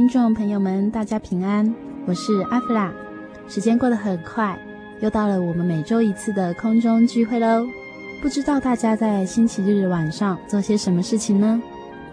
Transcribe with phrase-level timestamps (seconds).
[0.00, 1.74] 听众朋友们，大家平安，
[2.06, 2.90] 我是阿弗拉。
[3.46, 4.58] 时间过得很快，
[5.00, 7.66] 又到了我们每周一次的空中聚会喽。
[8.22, 11.60] 不知道大家在星期日的晚上做些什么事情呢？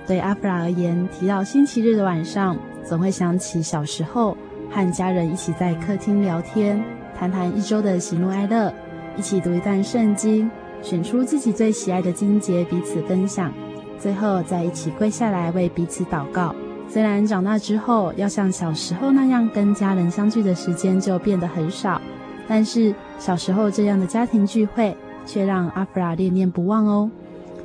[0.05, 4.35] 对阿弗拉而言，提到星期日的晚上，总会想起小时候
[4.69, 6.83] 和家人一起在客厅聊天，
[7.17, 8.69] 谈谈一周的喜怒哀乐，
[9.15, 10.51] 一起读一段圣经，
[10.81, 13.49] 选出自己最喜爱的经节彼此分享，
[13.97, 16.53] 最后再一起跪下来为彼此祷告。
[16.89, 22.01] 虽然长大之后要像小时候那样跟家人相聚的时间就变得很少，
[22.47, 27.11] 但是小时候这样的家庭聚会却让阿弗拉恋恋不忘哦。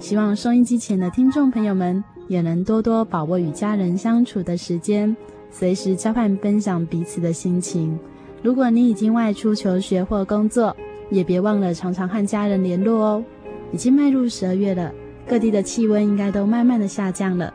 [0.00, 5.16] 希望收音机前的听众朋友们也能多多把握与家人相处的时间，
[5.50, 7.96] 随时交换分享彼此的心情。
[8.42, 10.76] 如果你已经外出求学或工作，
[11.10, 13.24] 也别忘了常常和家人联络哦。
[13.70, 14.92] 已经迈入十二月了，
[15.26, 17.54] 各地的气温应该都慢慢的下降了。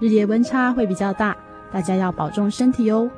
[0.00, 1.36] 日夜温差会比较大，
[1.72, 3.10] 大家要保重身体哦。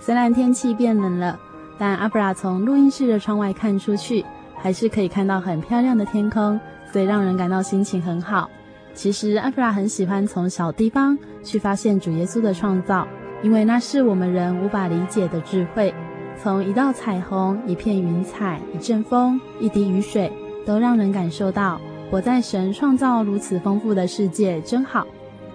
[0.00, 1.38] 虽然天气变冷了，
[1.78, 4.24] 但阿布拉从录音室的窗外看出去，
[4.56, 6.58] 还是可以看到很漂亮的天空，
[6.92, 8.48] 所以让人感到心情很好。
[8.94, 13.06] 其实阿布拉很喜欢从小地方去发现主耶稣的创造，
[13.42, 15.92] 因为那是我们人无法理解的智慧。
[16.40, 20.32] 从一道彩虹、一片云彩、一阵风、一滴雨水，
[20.66, 21.80] 都让人感受到
[22.10, 25.06] 活在神创造如此丰富的世界真好。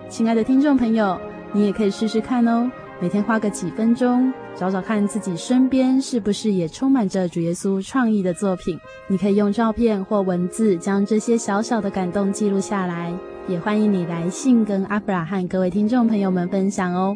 [0.09, 1.19] 亲爱的听众朋友，
[1.51, 2.72] 你也可以试试看哦。
[3.00, 8.79] 每天花个几分钟，找找看自己身边是不是也充满着主耶稣创意的作品。
[9.07, 13.13] 你可以用照片或文字将这些小小的感动记录下来。
[13.50, 17.16] 也欢迎你来信跟阿布拉和各位听众朋友们分享哦。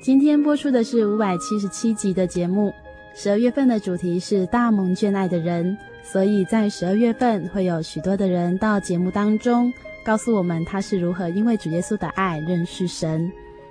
[0.00, 2.72] 今天播出的是五百七十七集的节目。
[3.14, 5.76] 十二月份的主题是大蒙眷爱的人。
[6.10, 9.72] 所以在十二月份会有许多的人到节目当中，
[10.04, 13.30] 告诉我们他是如何因为主耶稣的爱认识神。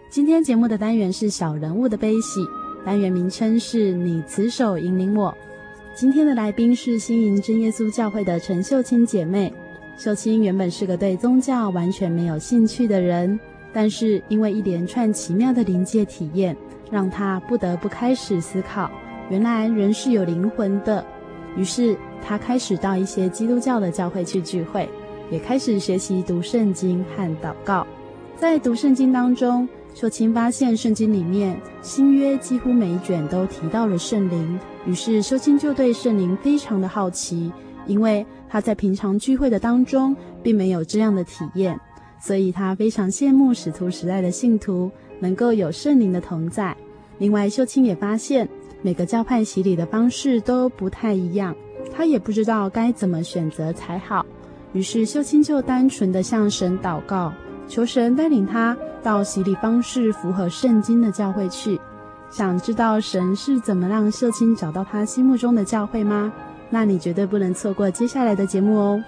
[0.09, 2.41] 今天节目的单元是小人物的悲喜，
[2.85, 5.35] 单元名称是你慈手引领我。
[5.95, 9.51] 今天的来宾是新营真耶稣教会的陈秀清姐妹。
[9.97, 13.39] 秀清原本是个对宗教完全没有兴趣的人，
[13.71, 16.55] 但是因为一连串奇妙的灵界体验，
[16.91, 18.91] 让她不得不开始思考，
[19.29, 21.03] 原来人是有灵魂的。
[21.55, 24.89] 于是，他开始到一些基督教的教会去聚会，
[25.31, 27.87] 也开始学习读圣经和祷告。
[28.35, 34.59] 在读圣经当中，秀清发现圣经里面新约几乎每一卷都提到了圣灵。
[34.85, 37.49] 于是，秀清就对圣灵非常的好奇，
[37.87, 40.13] 因为他在平常聚会的当中
[40.43, 41.79] 并没有这样的体验，
[42.19, 46.75] 所以他非常羡慕使徒时代的信徒能够有圣灵的同在。
[47.17, 48.45] 另外，秀清也发现。
[48.85, 51.55] 每个教派洗礼的方式都不太一样，
[51.91, 54.23] 他也不知道该怎么选择才好。
[54.73, 57.33] 于是秀清就单纯的向神祷告，
[57.67, 61.81] 求神带领他到洗礼方式符合圣经的教会去。
[62.29, 66.31] 想知道神是怎么让秀清找到他心目中的教会吗？
[66.69, 69.03] 那你绝对不能错过接下来的节目哦。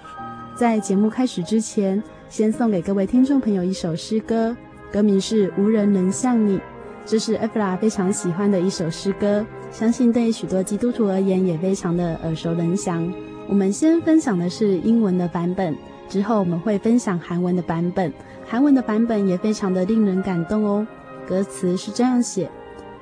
[0.56, 4.56] 在节目开始之前，先送给各位听众朋友一首诗歌，
[4.92, 6.58] 歌名是《无人能像你》。
[7.06, 13.12] 这是阿弗拉非常喜欢的一首诗歌，相信对许多基督徒而言也非常的耳熟能详。
[13.48, 15.76] 我们先分享的是英文的版本，
[16.08, 18.12] 之后我们会分享韩文的版本。
[18.46, 20.86] 韩文的版本也非常的令人感动哦。
[21.26, 22.50] 歌词是这样写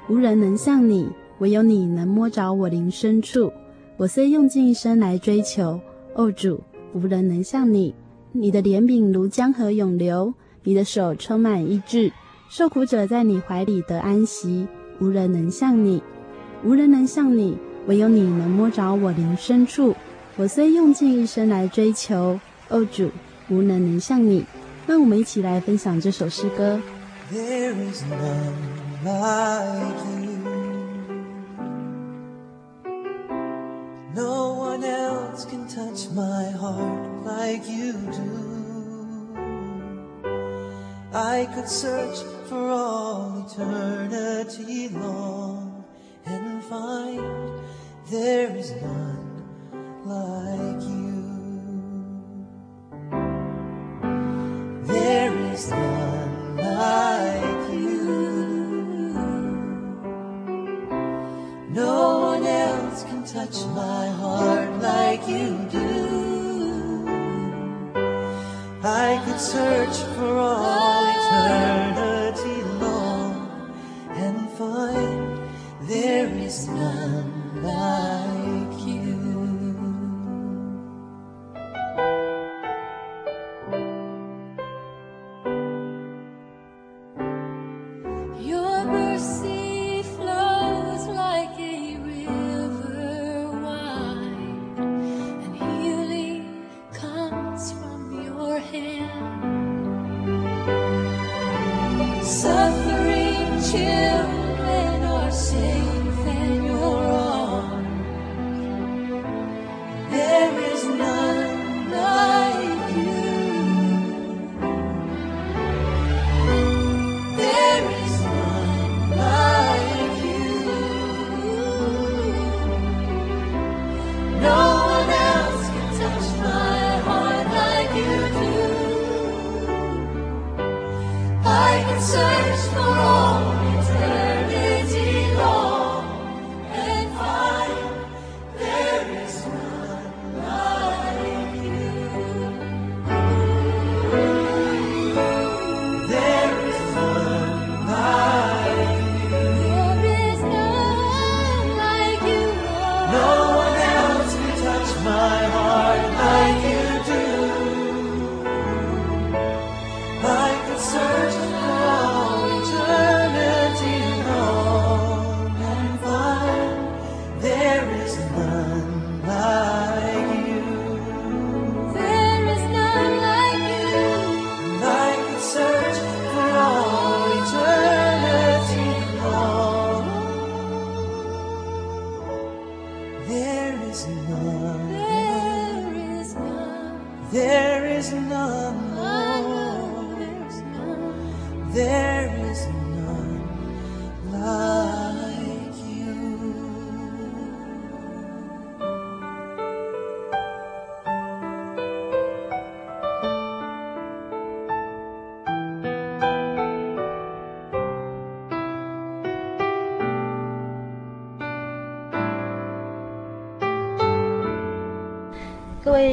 [0.08, 1.08] 无人能像你，
[1.38, 3.52] 唯有你能摸着我灵深处。
[3.96, 5.80] 我虽用尽一生来追求，
[6.14, 6.60] 哦主，
[6.92, 7.94] 无人能像你。
[8.32, 10.34] 你的怜悯如江河涌流，
[10.64, 12.12] 你的手充满医治，
[12.50, 14.66] 受苦者在你怀里得安息。
[15.00, 16.02] 无人能像你，
[16.66, 19.94] 无人能像你，唯有你能摸着我灵深处。
[20.36, 23.08] 我虽用尽一生来追求，哦主，
[23.48, 24.44] 无人能像你。
[24.84, 26.80] 让我们一起来分享这首诗歌。
[27.32, 28.52] There is none
[29.04, 30.42] like you.
[34.16, 38.18] No one else can touch my heart like you do.
[41.12, 45.45] I could search for all eternity long
[46.68, 47.20] find
[48.10, 49.15] there is none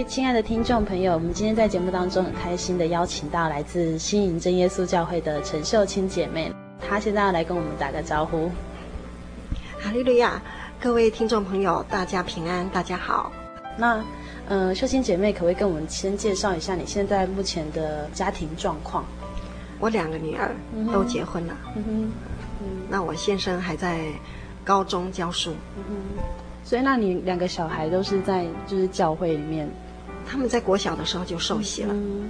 [0.05, 8.50] 亲爱的听众朋友，我们今天在节目当中很开心的邀请到来自新营真耶稣教会的陈秀清姐妹，她现在要来跟我们打个招呼。
[9.79, 10.41] 哈利路亚！
[10.79, 13.31] 各位听众朋友，大家平安，大家好。
[13.77, 14.03] 那，
[14.50, 19.05] 呃，秀清姐妹可不可以跟我们先介绍一下你现在目前的家庭状况？
[19.79, 20.53] 我两个女儿
[20.91, 22.12] 都结婚了，嗯哼，
[22.89, 24.00] 那我先生还在
[24.65, 26.24] 高中教书，嗯哼。
[26.65, 29.69] 所以，那你两个小孩都是在就是教会里面
[30.25, 31.93] 他们在国小的时候就受洗了。
[31.93, 32.29] 嗯，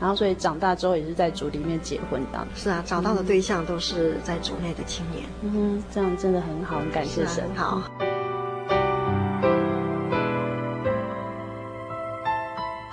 [0.00, 2.46] 然后所以长大之后也是在主里面结婚的。
[2.54, 7.44] 是啊，找到的对象都是在主内的青年，嗯哼，这样真的很好，很感谢神。
[7.54, 7.82] 好。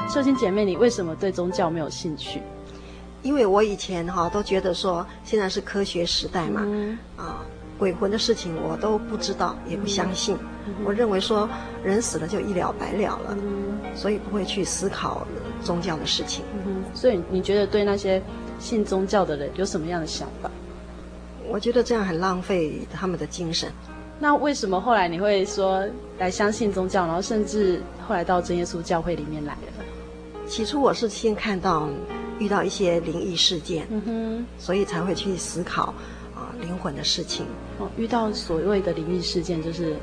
[0.09, 2.41] 秀清姐妹，你为什么对宗教没有兴趣？
[3.23, 7.45] 因为我以前哈、都觉得说现在是科学时代嘛，嗯啊，
[7.77, 10.35] 鬼魂的事情我都不知道，也不相信。
[10.67, 11.49] 嗯我认为说
[11.83, 13.60] 人死了就一了百了了，嗯
[14.01, 15.27] 所以不会去思考
[15.63, 16.43] 宗教的事情。
[16.55, 18.19] 嗯哼，所以你觉得对那些
[18.59, 20.49] 信宗教的人有什么样的想法？
[21.47, 23.71] 我觉得这样很浪费他们的精神。
[24.19, 25.85] 那为什么后来你会说
[26.17, 30.47] 来相信宗教，然后甚至后来到真耶稣教会里面来了？
[30.47, 31.87] 起初我是先看到
[32.39, 35.93] 遇到一些灵异事件，嗯哼，所以才会去思考
[36.33, 37.45] 啊，灵魂的事情，
[37.77, 39.95] 哦，遇到所谓的灵异事件，就是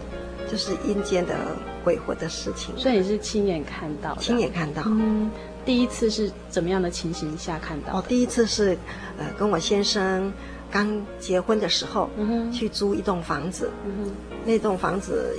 [0.49, 1.35] 就是阴间的
[1.89, 2.77] 鬼魂的事情。
[2.77, 4.21] 所以你是亲眼看到的？
[4.21, 4.83] 亲眼看到。
[4.85, 5.31] 嗯，
[5.65, 7.99] 第一次是怎么样的情形下看到？
[7.99, 8.77] 哦，第一次是，
[9.17, 10.31] 呃，跟我先生
[10.71, 13.71] 刚结婚的时候，嗯，去租一栋房子，
[14.45, 15.35] 那栋房子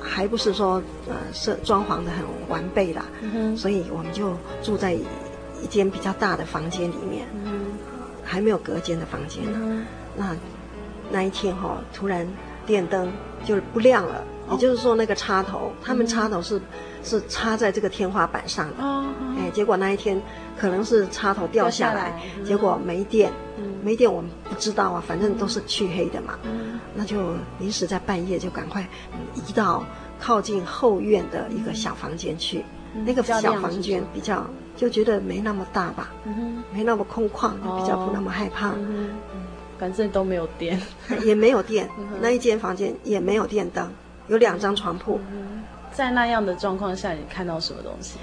[0.00, 7.66] 还不是说呃是装潢的很完备啦，嗯哼，所以我们就住在一间比较大的房间里面，嗯。
[8.24, 9.84] 还没有隔间的房间呢，嗯、
[10.16, 10.36] 那
[11.10, 12.26] 那一天哈、哦，突然
[12.64, 13.12] 电灯
[13.44, 16.60] 就不亮了，哦、也就是说那个插头，嗯、他们插头是
[17.02, 18.84] 是插在这个天花板上的，
[19.38, 20.20] 哎，结果那一天
[20.58, 28.86] 可能是插头掉下来，下来结果没电，嗯、没电我们不知道啊，反正都是黢黑的嘛，嗯、那就临时在半夜就赶快
[29.34, 29.84] 移到
[30.20, 34.44] 靠近后院的一个小房间去，嗯、那个小房间比较。
[34.74, 38.70] 就觉得没那么大吧，嗯、没那么空旷，哦、比较不那么害怕。
[38.70, 39.10] 嗯，
[39.78, 40.80] 反正都没有电，
[41.24, 41.86] 也没有电。
[41.98, 43.86] 嗯、那一间房间也没有电灯，
[44.28, 45.20] 有两张床铺。
[45.32, 45.62] 嗯、
[45.92, 48.16] 在那样的状况下，你看到什么东西？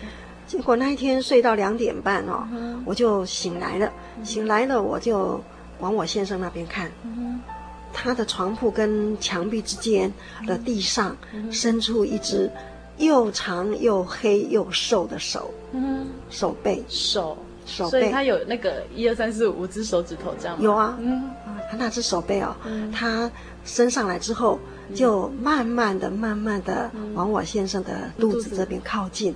[0.48, 3.91] 结果那一天睡到两点半哦，嗯、我就醒来了。
[4.18, 5.41] 嗯、醒来了，我就
[5.79, 6.91] 往我先生那边看。
[7.03, 7.39] 嗯、
[7.94, 10.12] 他的床铺跟墙壁之间
[10.48, 11.15] 的地上
[11.51, 12.50] 伸出一只。
[12.98, 20.62] 又长又黑又瘦的手，嗯，手背手手背，所以他有那个一二三四五只手指头这样吗？
[20.62, 21.32] 有啊，嗯，
[21.72, 22.53] 他那只手背哦，
[22.94, 23.32] 他
[23.63, 24.60] 伸上来之后，
[24.96, 29.36] 就慢慢的、慢慢的往我先生的肚子这边靠近，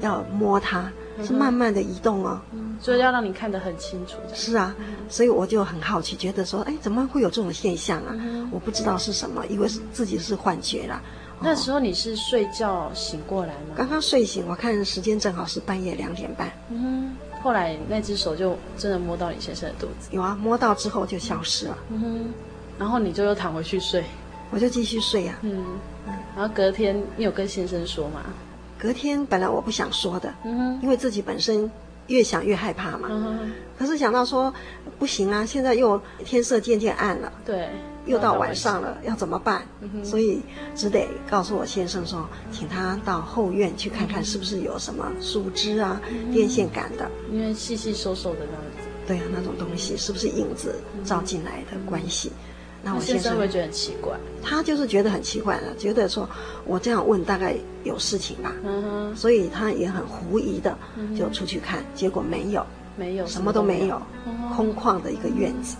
[0.00, 0.90] 要摸他，
[1.24, 2.40] 是慢慢的移动哦，
[2.80, 4.16] 所以要让你看得很清楚。
[4.34, 4.74] 是啊，
[5.08, 8.14] 所以我就很好奇，觉得说，哎，怎么会有这种现象啊？
[8.50, 11.00] 我不知道是什么，以为是自己是幻觉啦。
[11.42, 13.74] 那时候你是睡觉醒过来吗？
[13.74, 16.52] 刚刚睡醒，我看时间正好是半夜两点半。
[16.68, 20.10] 嗯哼，后来那只手就真的摸到你先生的肚子。
[20.10, 21.78] 有啊，摸到之后就消失了。
[21.88, 22.24] 嗯哼，
[22.78, 24.04] 然后你就又躺回去睡。
[24.50, 25.38] 我就继续睡呀。
[25.42, 25.64] 嗯
[26.06, 28.22] 嗯，然后隔天你有跟先生说吗？
[28.78, 31.70] 隔天本来我不想说的，嗯哼，因为自己本身
[32.06, 33.08] 越想越害怕嘛。
[33.78, 34.52] 可是想到说
[34.98, 37.32] 不行啊，现在又天色渐渐暗了。
[37.44, 37.68] 对。
[38.06, 39.62] 又到晚上了，要怎么办？
[40.02, 40.40] 所以
[40.74, 46.00] 只得告诉我先生说，请他到后院去看看，是不是有什么树枝啊、
[46.32, 47.08] 电线杆的。
[47.30, 48.88] 因为细细瘦瘦的那样子。
[49.06, 52.30] 对啊，那种东西是不是影子照进来的关系？
[52.30, 52.49] 嗯、
[52.82, 54.16] 那我先生会觉得很奇怪。
[54.42, 56.28] 他就是觉得很奇怪了，觉得说
[56.64, 58.54] 我这样问大概有事情吧。
[58.64, 59.16] 嗯哼。
[59.16, 60.76] 所以他也很狐疑的
[61.16, 62.64] 就出去看，结果没有，
[62.96, 64.00] 没有，什么都没有，
[64.54, 65.76] 空旷的一个院子。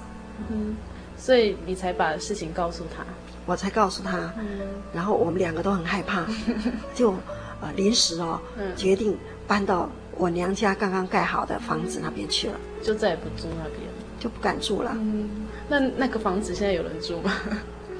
[0.50, 0.76] 嗯。
[1.16, 3.04] 所以你才把事情告诉他，
[3.44, 6.26] 我才告诉他，嗯、然后我们两个都很害怕，
[6.96, 7.12] 就
[7.60, 9.14] 呃临时哦、嗯、决定
[9.46, 13.82] 搬到我娘家刚刚盖好的房子那边去了，就再也不住那边，
[14.18, 14.92] 就不敢住了。
[14.94, 15.28] 嗯，
[15.70, 17.32] 那那个房子现在有人住吗？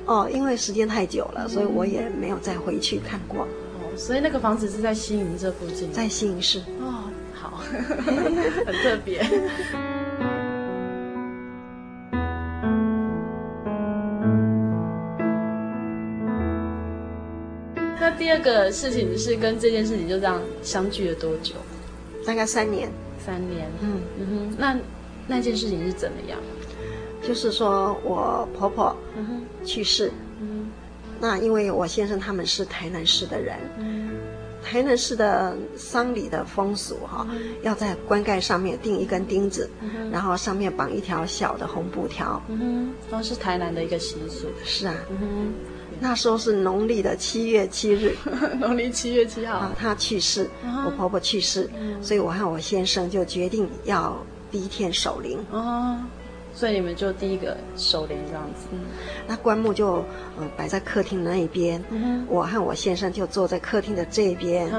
[0.05, 3.45] 哦，因为时间太久了，所以我也没有再回去看过。
[3.45, 6.59] 哦，所以那个房子是在新营这附近，在新营市。
[6.81, 7.59] 哦，好，
[8.67, 9.25] 很特别。
[18.01, 21.55] 那第二个事情是跟这件事情就这样相聚了多久？
[22.27, 22.91] 大概三年。
[23.25, 23.71] 三年。
[23.81, 24.57] 嗯嗯哼。
[24.59, 24.77] 那
[25.29, 26.37] 那件事情是怎么样？
[27.23, 28.97] 就是说我婆婆
[29.65, 30.11] 去世。
[30.41, 30.71] 嗯。
[31.21, 33.57] 那因为我先生他们是台南市的人。
[33.79, 34.11] 嗯。
[34.63, 37.27] 台南市的丧礼的风俗哈，
[37.63, 39.69] 要在棺盖上面钉一根钉子，
[40.13, 42.41] 然后上面绑一条小的红布条。
[42.49, 42.93] 嗯。
[43.11, 44.47] 都是台南的一个习俗。
[44.65, 44.95] 是啊。
[45.11, 45.53] 嗯。
[46.03, 48.15] 那时候是农历的七月七日，
[48.59, 50.49] 农历七月七号啊，他去世，
[50.87, 51.69] 我婆婆去世，
[52.01, 54.17] 所以我和我先生就决定要
[54.51, 55.39] 第一天守灵。
[55.51, 55.99] 哦，
[56.61, 58.67] 所以你们就第一个守灵这样子。
[58.71, 58.81] 嗯，
[59.27, 60.05] 那棺木就
[60.39, 61.83] 呃摆在客厅的那一边，
[62.29, 64.71] 我和我先生就坐在客厅的这边。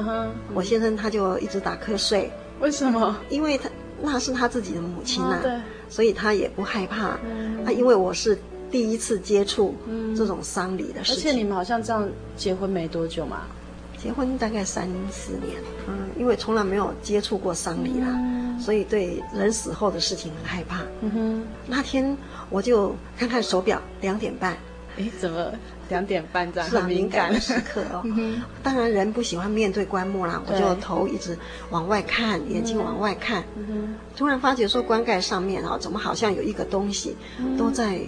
[0.53, 2.31] 我先生他就一直打瞌睡。
[2.59, 3.17] 为什么？
[3.29, 3.67] 因为他
[3.99, 5.59] 那是他自己的母亲呐，对，
[5.89, 7.07] 所以他也不害怕。
[7.07, 8.37] 啊，因为我是。
[8.71, 9.75] 第一次接触
[10.15, 12.07] 这种丧礼的事情，而且你们好像这样
[12.37, 13.41] 结婚没多久嘛？
[14.01, 20.81] 结婚大概三四年，嗯，因为从来没有接触过丧礼啦，嗯、所以对人死后的事情很害怕。
[21.01, 22.17] 嗯哼，那天
[22.49, 24.57] 我就看看手表，两点半。
[24.97, 25.51] 哎，怎么
[25.87, 26.69] 两点半这样？
[26.69, 28.01] 是很敏感的时刻哦。
[28.17, 31.37] 嗯、当然人不喜欢面对棺木啦，我就头一直
[31.69, 33.43] 往外看，眼睛往外看。
[34.17, 37.15] 突然发觉说棺盖上面啊，怎么好像有一个东西
[37.57, 37.99] 都在。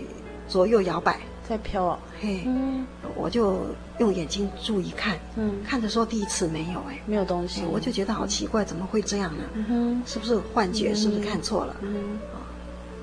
[0.45, 2.85] 左右摇摆，在飘哦，嘿，嗯、
[3.15, 3.57] 我就
[3.99, 9.43] 用眼睛注意看，嗯，看的时候第一次没有，哎，没有东西，我就觉得好奇怪，怎么会这样呢？
[9.53, 10.91] 嗯哼，是不是幻觉？
[10.91, 11.75] 嗯、是不是看错了？
[11.81, 12.17] 嗯，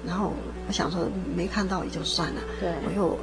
[0.07, 0.33] 然后
[0.67, 1.07] 我想说
[1.37, 3.19] 没看到也就算了，对，我又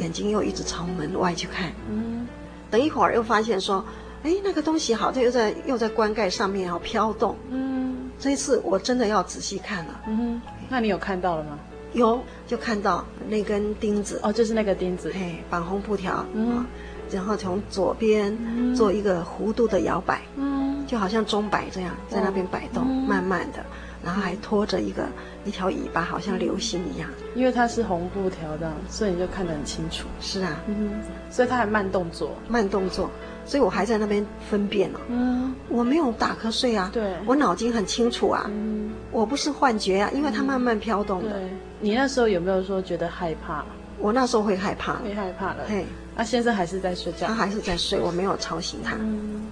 [0.00, 2.26] 眼睛又一直朝门外去看，嗯，
[2.70, 3.84] 等一会儿又发现说，
[4.22, 10.40] 哎，那个东西好像又在又在棺盖上面要飘动，嗯，这一次我真的要仔细看了，嗯，
[10.70, 11.58] 那你有看到了吗？
[11.94, 16.58] 有，就看到那根钉子，哦，就是那个钉子，嘿，绑红布条，嗯。
[16.58, 16.64] 哦
[17.12, 18.36] 然后从左边
[18.74, 23.62] 做一个弧度的摇摆，嗯，就好像钟摆这样在那边摆动，慢慢的，
[24.02, 25.06] 然后还拖着一个
[25.44, 27.08] 一条尾巴，好像流星一样。
[27.36, 30.08] 因为它是红布条的，所以你就看得很清楚。
[30.18, 30.92] 是啊，嗯，
[31.30, 33.08] 所以它还慢动作，慢动作，
[33.44, 34.98] 所以我还在那边分辨呢。
[35.08, 41.30] 嗯，我没有打瞌睡啊，对，我脑筋很清楚啊，嗯，我不是幻觉啊，因为它慢慢飘动的。
[41.30, 41.48] 对，
[41.84, 43.62] 你那时候有没有说觉得害怕？
[43.98, 45.64] 我那时候会害怕，会害怕了。
[45.68, 45.84] 嘿。
[46.16, 48.96] 那、啊、先生还是在睡觉，他还是在睡，我没有吵醒他。
[48.98, 49.42] 嗯，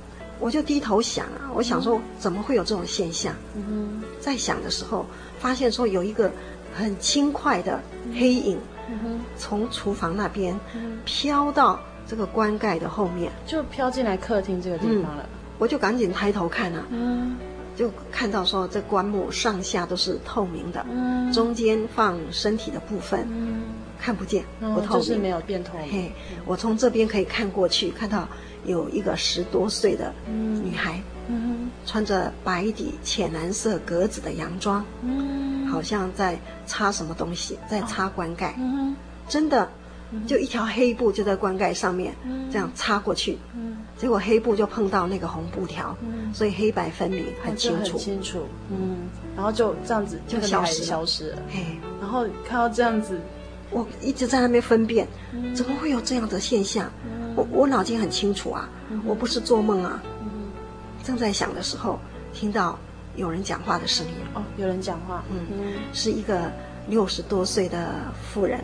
[0.41, 3.35] 我就低头想啊，我想说怎么会有这种现象？
[3.55, 5.05] 嗯，在想的时候，
[5.39, 6.31] 发现说有一个
[6.75, 7.79] 很轻快的
[8.15, 8.59] 黑影，
[8.89, 10.59] 嗯、从厨房那边
[11.05, 15.23] 飘到这个棺盖的后面，就飘进来客厅这个地方了。
[15.25, 17.37] 嗯、我就赶紧抬头看啊，嗯，
[17.77, 23.63] 就看到说这棺木上下都是透明的，嗯，中间放身体的部分，嗯。
[24.05, 25.89] 看不见，不透明，就是没有变透明。
[25.89, 26.13] 嘿，
[26.45, 28.27] 我从这边可以看过去，看到
[28.65, 36.37] 有一个十多岁的女孩，嗯，穿着白底浅蓝色格子的洋装，嗯，好像在
[36.67, 38.57] 擦什么东西，在擦棺盖。
[38.59, 38.97] 嗯，
[39.29, 39.71] 真的，
[40.27, 42.15] 就一条黑布就在棺盖上面，
[42.51, 48.99] 这样插过去，嗯，结果黑布就碰到那个红布条，嗯，所以黑白分明，很清楚，很清楚，嗯，
[49.35, 51.65] 然后就这样子就消失消失了，嘿，
[52.01, 53.21] 然后看到这样子。
[53.75, 55.09] 我一直在那边分辨，
[55.55, 56.93] 怎么会有这样的现象？
[57.07, 59.99] 嗯、我我脑筋很清楚啊，嗯、我不是做梦啊。
[60.21, 60.29] 嗯、
[61.03, 61.99] 正在想的时候，
[62.35, 62.79] 听到
[63.17, 64.13] 有人讲话的声音。
[64.35, 65.25] 哦，有人讲话。
[65.31, 65.73] 嗯，嗯。
[65.95, 66.53] 是一个
[66.87, 67.95] 六十多岁的
[68.31, 68.63] 妇人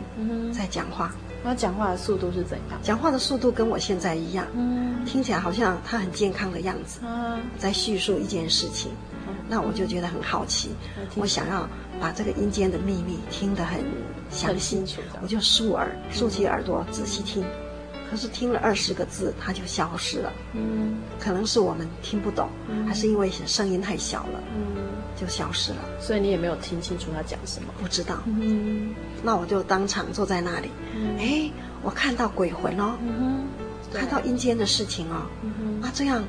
[0.53, 1.11] 在讲话。
[1.43, 2.79] 那、嗯、讲话的速度是怎样？
[2.81, 4.45] 讲话的速度跟我现在一样。
[4.55, 6.99] 嗯，听起来好像他很健康的样子。
[7.03, 8.91] 嗯，在叙述一件事情。
[9.27, 11.67] 嗯、那我就觉得很好奇，嗯、我想要
[11.99, 13.79] 把这个阴间的秘密听得很。
[14.31, 14.83] 详细，
[15.23, 17.43] 我就竖耳，竖起耳朵仔细听，
[18.09, 20.31] 可是听了二十个字，它就消失了。
[20.53, 22.49] 嗯，可能是我们听不懂，
[22.87, 24.75] 还是因为声音太小了，嗯，
[25.15, 25.77] 就消失了。
[25.99, 27.73] 所以你也没有听清楚他讲什么？
[27.81, 28.15] 不知道。
[28.25, 28.93] 嗯，
[29.23, 30.69] 那我就当场坐在那里。
[31.19, 31.51] 哎，
[31.83, 32.95] 我看到鬼魂哦，
[33.93, 35.27] 看到阴间的事情哦。
[35.81, 36.23] 啊，这样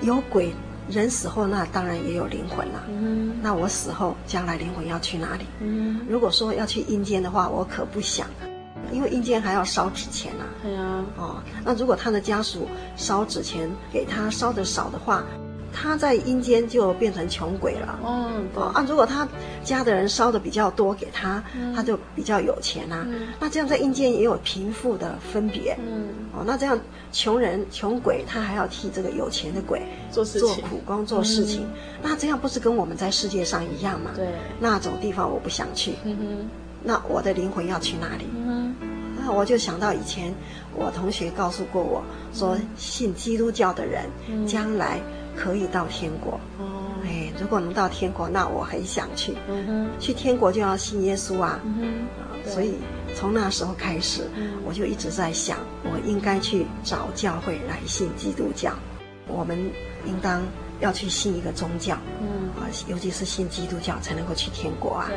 [0.00, 0.52] 有鬼。
[0.90, 2.82] 人死后，那当然也有灵魂了。
[2.88, 5.46] 嗯，那我死后，将来灵魂要去哪里？
[5.60, 8.26] 嗯，如果说要去阴间的话，我可不想，
[8.92, 10.44] 因为阴间还要烧纸钱啊。
[10.62, 11.04] 对啊。
[11.16, 15.24] 哦，那如果他的家属烧纸钱给他烧的少的话。
[15.74, 17.98] 他在阴间就变成穷鬼了。
[18.04, 19.26] 嗯，哦啊，如果他
[19.64, 23.06] 家的人烧的比较多给他，嗯、他就比较有钱啊。
[23.08, 25.74] 嗯、那这样在阴间也有贫富的分别。
[25.80, 26.78] 嗯，哦，那这样
[27.10, 31.70] 穷人穷鬼他还要替这个有钱的鬼做事情做苦工做事情，嗯、
[32.02, 34.10] 那这样不是跟我们在世界上一样吗？
[34.14, 34.28] 对，
[34.60, 35.94] 那种地方我不想去。
[36.04, 36.50] 嗯哼，
[36.84, 38.26] 那我的灵魂要去哪里？
[38.34, 38.74] 嗯，
[39.18, 40.34] 那我就想到以前
[40.74, 45.00] 我同学告诉过我说，信基督教的人、嗯、将来。
[45.34, 49.34] 可以到天国哦，哎，如果能到天国，那我很想去。
[49.48, 51.58] 嗯，去天国就要信耶稣啊。
[51.64, 52.04] 嗯，
[52.44, 52.74] 所以
[53.16, 54.28] 从那时候开始，
[54.62, 58.74] 我就一直在想，我应该去找教会来信基督教。
[59.26, 59.58] 我们
[60.04, 60.42] 应当
[60.80, 65.06] 要去信一个宗教，嗯啊，尤其是信基督教才能够去天国啊。
[65.08, 65.16] 对，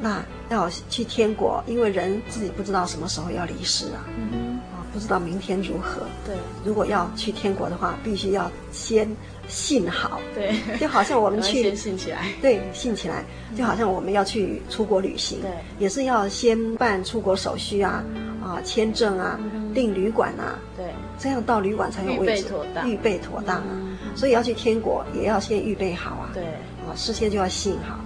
[0.00, 4.04] 那要去天国，因为人自己不知道什么时候要离世啊。
[4.16, 6.02] 嗯哼，啊，不知道明天如何。
[6.26, 6.34] 对，
[6.64, 9.08] 如果要去天国的话，必须要先。
[9.50, 13.24] 信好，对，就好像我们去 先信起来，对，信起来，
[13.56, 18.04] 就好像我们要去出国旅行，对，也是要先办出国手续啊，
[18.42, 19.40] 啊，签证啊，
[19.74, 26.44] 订旅馆啊，对，这样到旅馆才有位置，预备妥当，预备妥当啊，所以要去天国也要先预备好啊，对，
[26.86, 27.98] 啊，事先就要信好，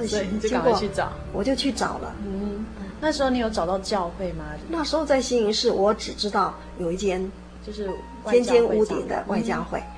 [0.00, 2.64] 嗯，所以你就赶快去找，我就去找了，嗯，
[3.00, 4.44] 那时候你有找到教会吗？
[4.68, 7.30] 那时候在新营市，我只知道有一间
[7.66, 7.90] 就是
[8.30, 9.78] 尖尖屋顶的外教会。
[9.80, 9.97] 嗯，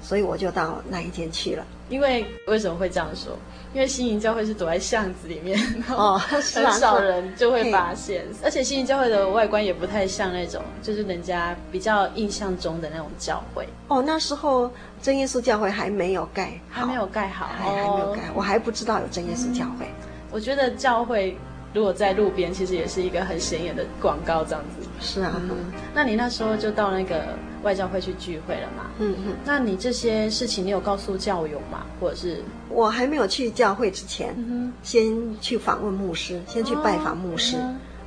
[0.00, 1.64] 所以我就到那一间去了。
[1.88, 3.36] 因为为什么会这样说？
[3.74, 8.24] 因为新营教会是躲在巷子里面，哦，很少人就会发现。
[8.42, 13.66] 而且新营教会的外观也不太像那种，就是人家比较印象中的那种教会。
[13.88, 19.86] 哦，那时候真耶稣教会还没有盖，还没有盖好，还还没有盖，我还不知道有真耶稣教会。
[20.30, 21.36] 我觉得教会
[21.74, 24.86] 如果在路边，其实也是一个很显眼的广告，这样子。
[25.00, 25.56] 是啊，嗯，
[25.94, 27.24] 那你那时候就到那个
[27.62, 28.90] 外教会去聚会了嘛？
[28.98, 29.34] 嗯嗯。
[29.44, 31.86] 那你这些事情，你有告诉教友吗？
[32.00, 35.04] 或者是我还没有去教会之前，嗯、先
[35.40, 37.56] 去访问牧师，先去拜访牧师，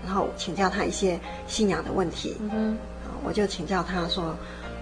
[0.06, 2.36] 然后请教他一些信仰的问题。
[2.40, 2.78] 嗯，
[3.24, 4.36] 我就请教他说，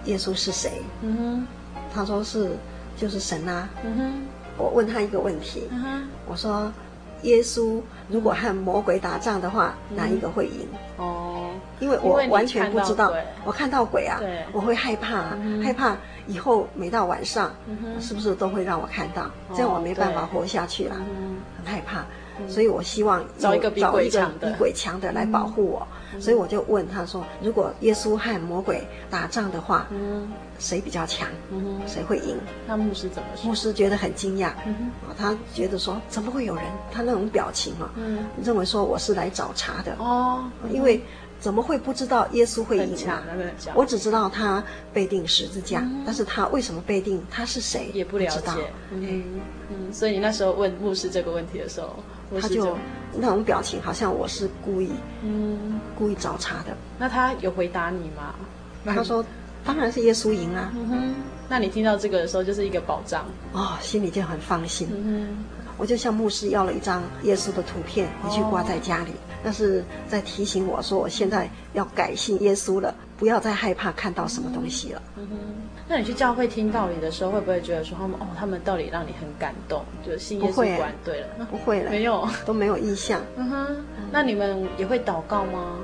[0.06, 0.82] 耶稣是谁？
[1.02, 1.46] 嗯哼，
[1.92, 2.50] 他说是
[2.96, 3.68] 就是神啊。
[3.84, 4.12] 嗯哼，
[4.58, 6.72] 我问他一个问题，嗯哼，我说。
[7.22, 10.68] 耶稣如果和魔鬼打仗的话，嗯、哪一个会赢？
[10.98, 11.23] 哦，
[11.80, 13.12] 因为我完全不知道，
[13.44, 14.20] 我看到鬼啊，
[14.52, 19.22] 我会害怕，嗯、害怕以后每到晚上，嗯、是不是都会让我看到？
[19.24, 22.04] 哦、这样我没办法活下去了，嗯、很害怕。
[22.48, 25.86] 所以我希望找一个比鬼强的，比鬼强的来保护我。
[26.12, 31.28] 嗯、所以我就问他说：“如果耶稣和魔鬼打仗的话，嗯、谁比较强？
[31.52, 33.48] 嗯、谁会赢？”那牧师怎么说？
[33.48, 36.64] 牧师觉得很惊讶，嗯、他觉得说：“怎么会有人？
[36.90, 41.00] 他那种表情啊，嗯、认为说我是来找茬的哦，因为。”
[41.44, 43.22] 怎么会不知道耶稣会赢啊？
[43.74, 47.22] 我只知道他被定十字架，嗯、但是他为什么被定？
[47.30, 47.90] 他是谁？
[47.92, 48.50] 也不了解。
[48.90, 51.96] 嗯嗯，所以你那时候问牧师这个问题的时候，
[52.40, 52.74] 他就
[53.12, 54.90] 那种表情，好像我是故意，
[55.22, 56.74] 嗯，故意找茬的。
[56.98, 58.34] 那他有回答你吗？
[58.86, 59.22] 他说
[59.66, 60.72] ：“当然是耶稣赢啊。
[60.74, 61.14] 嗯哼”
[61.46, 64.88] 那你听到这个的时候，就是一个保障哦，心里就很放心。
[65.76, 69.10] 我就向牧师要了一张耶稣的图片，回去挂在家里。
[69.44, 75.02] 那、哦、是在提醒我说，我现在要改信耶稣了，不要再害怕看到什么东西了。
[75.16, 75.38] 嗯哼。
[75.86, 80.90] 那你去教会听道理的时候，会不会觉得说他们哦，他们道理让你很感动，就信耶稣观？
[81.04, 83.20] 对了，不会了，没有，都没有异象。
[83.36, 83.84] 嗯哼。
[84.10, 85.76] 那你们也会祷告吗？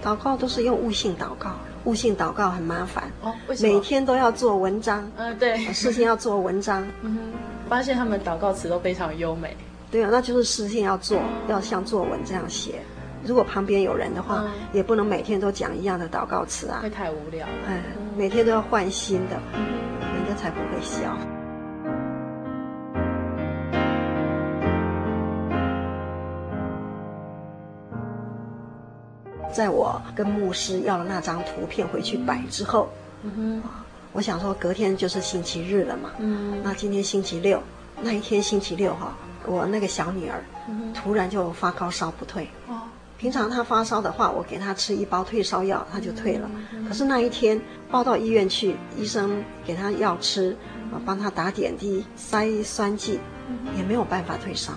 [0.00, 3.34] 祷告都是用悟性祷告，悟性祷告很麻烦哦。
[3.48, 3.74] 为什么？
[3.74, 5.10] 每天都要做文章。
[5.16, 5.58] 嗯，对。
[5.72, 6.86] 事情要做文章。
[7.02, 7.20] 嗯哼。
[7.68, 9.54] 发现他们祷告词都非常优美，
[9.90, 12.76] 对啊，那就是事情要做，要像作文这样写。
[13.24, 17.46] 如果旁边有人的话，嗯、也不能每天都讲一样的祷告词啊，会太无聊。
[17.66, 17.82] 哎，
[18.16, 19.66] 每天都要换新的，嗯、
[20.14, 21.16] 人家才不会笑。
[29.52, 32.88] 在我跟牧师要了那张图片回去摆之后，
[33.22, 33.62] 嗯。
[34.12, 36.10] 我想说，隔天就是星期日了嘛。
[36.18, 36.60] 嗯。
[36.62, 37.60] 那今天星期六，
[38.00, 39.12] 那一天星期六哈，
[39.44, 40.42] 我那个小女儿，
[40.94, 42.48] 突然就发高烧不退。
[42.68, 42.77] 哦。
[43.18, 46.48] 平常他发烧的话，我给他吃一包退烧药，他就退了。
[46.88, 50.56] 可是那一天抱到医院去，医生给他药吃，
[50.92, 53.18] 啊，帮他打点滴、塞酸剂，
[53.76, 54.72] 也没有办法退烧，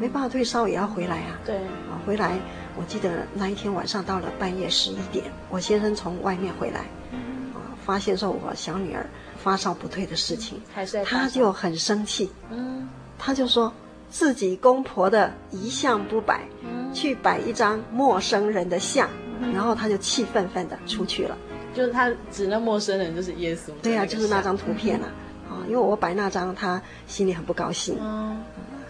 [0.00, 1.38] 没办法退烧也要回来啊。
[1.46, 1.56] 对。
[1.56, 2.36] 啊，回来，
[2.76, 6.80] 我记得那一天晚上到了半夜十一点，我先生从外面回来。
[6.80, 10.58] 啊发现说我小女儿发烧不退的事情，
[11.04, 12.32] 他就很生气。
[12.50, 13.70] 嗯，他就说
[14.14, 21.36] 自己公婆的遗像不摆，嗯、去摆一张陌生人的像，嗯、然后他就气愤愤的出去了。
[21.74, 23.72] 就是他指那陌生人就是耶稣。
[23.82, 25.10] 对呀、啊，就是那张图片啊。
[25.50, 27.98] 啊、嗯，因为我摆那张，他心里很不高兴。
[28.00, 28.40] 嗯，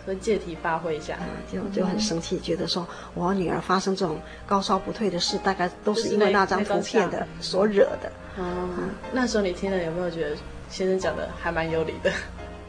[0.05, 1.17] 所以借题发挥一下，
[1.51, 8.13] 就就很生气，觉得说我女儿发生这种高烧不退的事，大概都是因为那张图片的所惹的。
[8.37, 8.69] 哦，
[9.11, 10.37] 那时候你听了有没有觉得
[10.69, 12.13] 先生讲的还蛮有理的？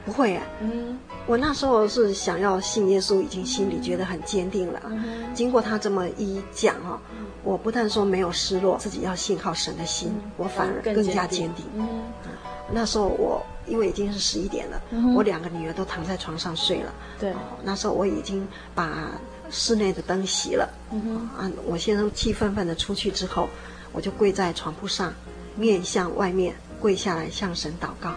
[0.05, 4.79] 不会啊，嗯，我那时候是想要信耶稣，已经心里觉得很坚定了。
[4.85, 7.01] 嗯、经过他这么一讲哈，
[7.43, 11.65] 我不但说没有失落，自己要信靠神的心，嗯、我反而更加坚定。
[11.75, 11.87] 嗯，
[12.71, 16.93] 那时候我因为已经是十一点了，嗯、我两个女儿都躺在床上睡了。
[17.19, 19.09] 对、哦，那时候我已经把
[19.49, 20.69] 室内的灯熄了。
[20.91, 23.49] 嗯哼，啊，我先生气愤愤的出去之后，
[23.91, 25.11] 我就跪在床铺上。
[25.57, 28.15] 面向外面跪下来向神祷告，嗯、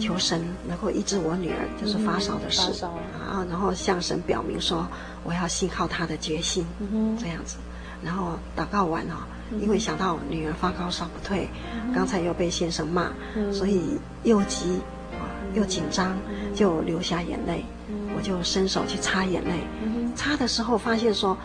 [0.00, 4.86] 求神能够医治我女儿就是发烧的事，嗯、啊，然后向神表明说
[5.24, 7.56] 我要信靠他的决心，嗯、这样子，
[8.02, 14.80] 然后祷告完了，嗯、哼因为想到女儿发高烧不退，嗯、刚才又被先生骂，嗯、所以又急
[15.12, 16.16] 啊又紧张，
[16.54, 17.64] 就流下眼泪，
[18.16, 19.60] 我就伸手去擦眼泪，
[20.14, 21.36] 擦的时候发现说，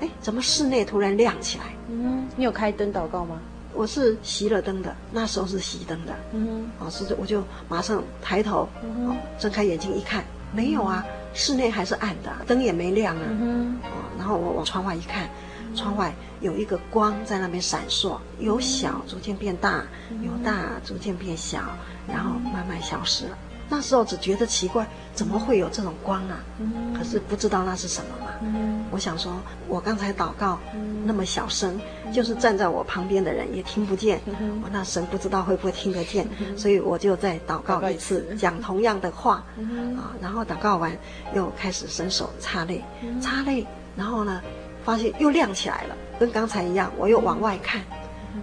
[0.00, 1.64] 哎，怎么室内突然亮起来？
[1.88, 3.40] 嗯，你有开灯祷告吗？
[3.74, 6.14] 我是熄了灯的，那时候是熄灯的。
[6.32, 6.68] 嗯。
[6.78, 11.04] 哼，啊，是我就马上抬头，嗯哼，睁开眼睛一看，没有啊，
[11.34, 13.22] 室内还是暗的，灯也没亮啊。
[13.28, 15.28] 嗯啊，然后我往窗外一看，
[15.74, 19.84] 窗外有一个光在那边闪烁，由小逐渐变大，
[20.22, 20.52] 由大
[20.84, 21.60] 逐渐变小，
[22.06, 23.38] 然后慢慢消失了。
[23.72, 26.44] 那时候只觉得奇怪，怎么会有这种光啊？
[26.58, 28.30] 嗯、可是不知道那是什么嘛。
[28.42, 29.32] 嗯、我想说，
[29.66, 34.20] 我刚才祷告、嗯、那么小声，嗯、就是站在我旁边的人也听不见。
[34.26, 39.42] 我、嗯、那神不知道会不会听得见，嗯、所以我就再祷告一次，讲同样的话。
[39.56, 40.94] 嗯、啊，然后祷告完
[41.34, 44.42] 又开始伸手擦泪，嗯、擦泪，然后呢，
[44.84, 47.80] 发现又亮起来了，跟刚才一样，我又往外看，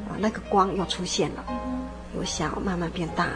[0.10, 1.46] 啊，那个光又出现了，
[2.18, 3.28] 我想慢慢变大。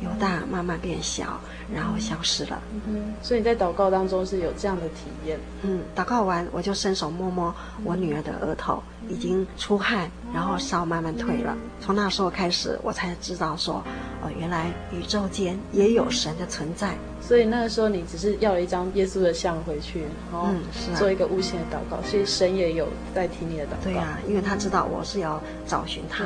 [0.00, 1.40] 由大慢慢变小，
[1.74, 2.60] 然后消失了。
[2.86, 5.38] 嗯，所以你在祷告当中是有这样的体验。
[5.62, 11.56] 嗯，祷告完我就伸手摸摸我女儿的额头，已经出汗，然后烧慢慢退了。
[11.80, 13.82] 从那时候开始，我才知道说，
[14.22, 16.94] 哦，原来宇宙间也有神的存在。
[17.20, 20.48] 所以那个时候你只是要了一张耶稣的像回去，然后
[20.96, 22.00] 做一个无形的祷告。
[22.02, 23.76] 所以神也有在听你的祷告。
[23.84, 26.24] 对啊，因为他知道我是要找寻他，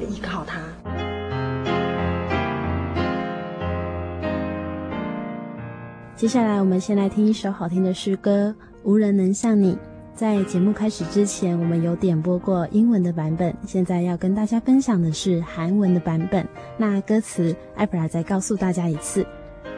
[0.00, 1.19] 依靠他。
[6.20, 8.50] 接下来，我们先来听一首好听的诗歌
[8.84, 9.72] 《无人能像你》。
[10.14, 16.46] 在节目开始之前，我们有点播过英文的版本，现在要跟大家分享的是韩文的版本。
[16.76, 19.26] 那歌词，艾普拉再告诉大家一次：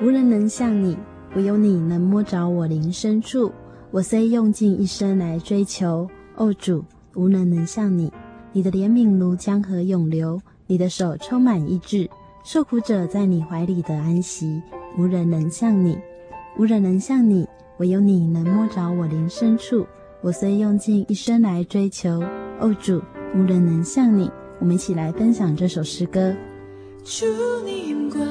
[0.03, 0.99] 无人能像你，
[1.37, 3.53] 唯有你能摸着我灵深处。
[3.93, 8.13] 我虽用尽一生来追求，哦主，无人能像你。
[8.53, 12.11] 你的怜悯如江河涌流，你的手充满医治，
[12.43, 14.61] 受苦者在你怀里的安息。
[14.99, 15.97] 无人能像你。
[16.59, 19.87] 无人能像你，唯有你能摸着我灵深处。
[20.21, 22.23] 我虽用尽一生来追求，
[22.61, 23.03] 哦主，
[23.35, 24.31] 无人能像你。
[24.61, 26.35] 我们一起来分享这首诗歌。
[27.03, 27.25] 祝
[27.65, 28.23] 你光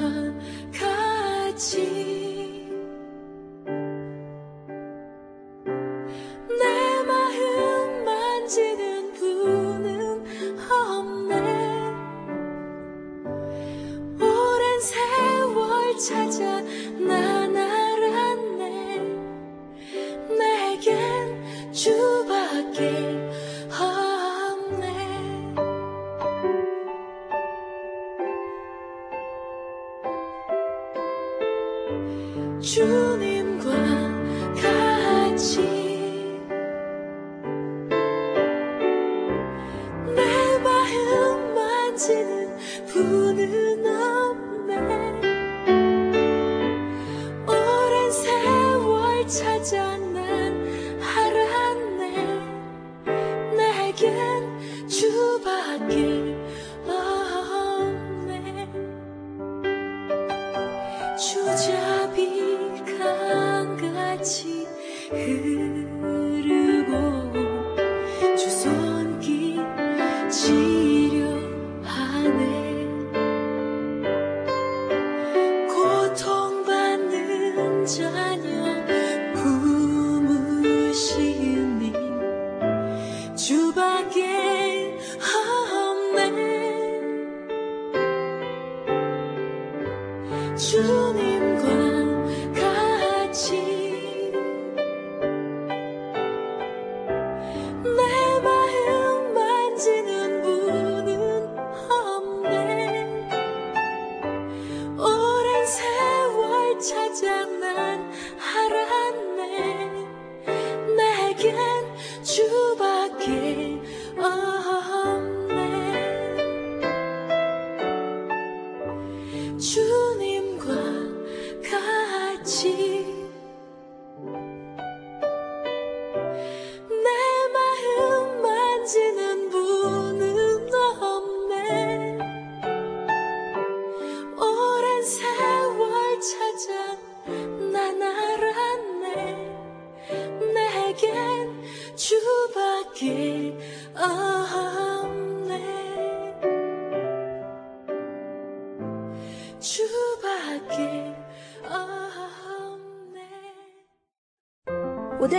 [90.56, 91.31] 祝你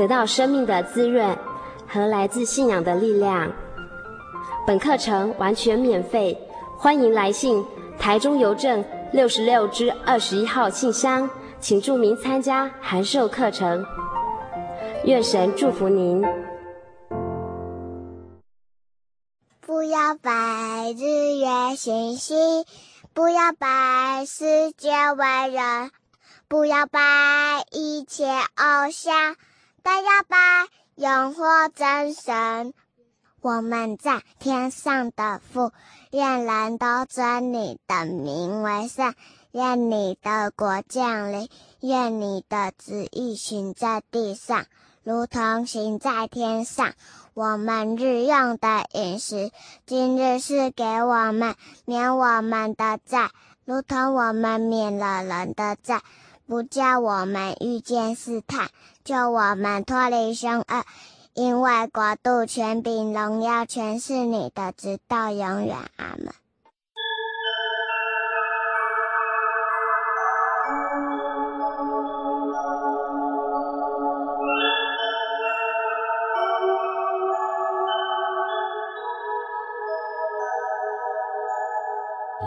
[0.00, 1.36] 得到生命的滋润
[1.86, 3.52] 和来自信仰的力量。
[4.66, 6.40] 本课程完全免费，
[6.78, 7.62] 欢迎来信
[7.98, 8.82] 台中邮政
[9.12, 11.28] 六十六支二十一号信箱，
[11.60, 13.84] 请注明参加函授课程。
[15.04, 16.24] 愿神祝福您。
[19.60, 22.64] 不要拜日月星星，
[23.12, 25.90] 不要拜世界万人，
[26.48, 27.00] 不要拜
[27.70, 29.36] 一切偶像。
[29.82, 30.36] 大家拜
[30.96, 32.74] 永活真神。
[33.40, 35.72] 我们在天上的父，
[36.10, 39.14] 愿人都尊你的名为圣。
[39.52, 41.48] 愿你的国降临，
[41.80, 44.66] 愿你的旨意行在地上，
[45.02, 46.92] 如同行在天上。
[47.34, 49.50] 我们日用的饮食，
[49.86, 53.30] 今日是给我们，免我们的债，
[53.64, 56.02] 如同我们免了人的债，
[56.46, 58.68] 不叫我们遇见试探，
[59.10, 60.84] 救我们脱离凶恶。
[61.34, 65.76] 因为国度、权柄、荣耀，全是你的，直到永远。
[65.96, 66.32] 阿门。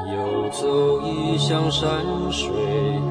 [0.07, 2.49] 游走异乡山水，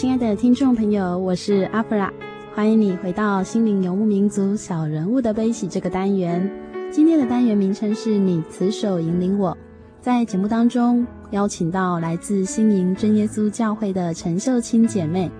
[0.00, 2.10] 亲爱的听众朋友，我是阿弗拉，
[2.54, 6.50] 欢迎你回到心灵游牧民族小人物的悲喜这个单元。
[6.90, 9.54] 今天的单元名称是你此手引领我。
[10.00, 15.30] 在节目当中，邀请到来自新营真耶稣教会的陈秀清姐妹。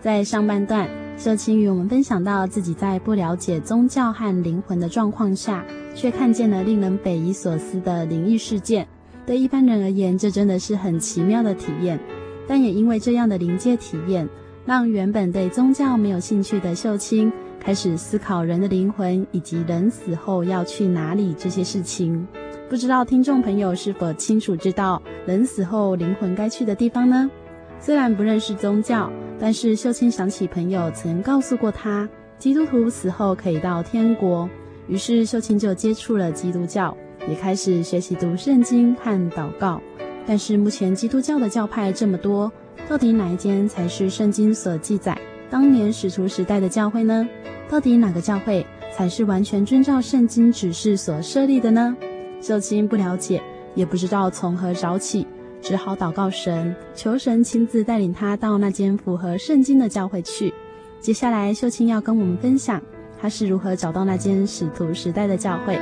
[0.00, 8.86] 在上半段，秀清与我们分享到自己在不了解宗教和灵魂的状况下，却看见了令人匪夷所思的灵异事件。
[9.26, 11.98] 对一般人而言，这真的是很奇妙的体验。
[12.46, 14.28] 但也因为这样的临界体验，
[14.64, 22.26] 让原本对宗教没有兴趣的秀清开始思考人的灵魂以及人死后要去哪里这些事情。
[22.68, 27.30] 不知道听众朋友是否清楚知道人死后灵魂该去的地方呢？
[27.78, 34.48] 虽然不认识宗教，但是秀清想起朋友曾告诉过他，基督徒死后可以到天国。
[34.88, 36.96] 于是秀清就接触了基督教，
[37.28, 39.80] 也开始学习读圣经和祷告。
[40.26, 42.50] 但是目前基督教的教派这么多。
[42.86, 45.16] 到底哪一间才是圣经所记载
[45.48, 47.26] 当年使徒时代的教会呢？
[47.66, 51.96] 到底哪个教会才是完全遵照圣经指示所设立的呢？
[52.42, 53.42] 秀清不了解，
[53.74, 55.26] 也不知道从何找起，
[55.62, 60.52] 只好祷告神，求神亲自带领他到那间符合圣经的教会去。
[61.00, 62.82] 接下来，秀清要跟我们分享
[63.18, 65.78] 他是如何找到那间使徒时代的教会。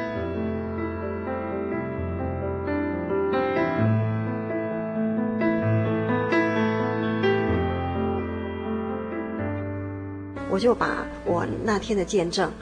[10.52, 12.52] 我就把我那天的见证，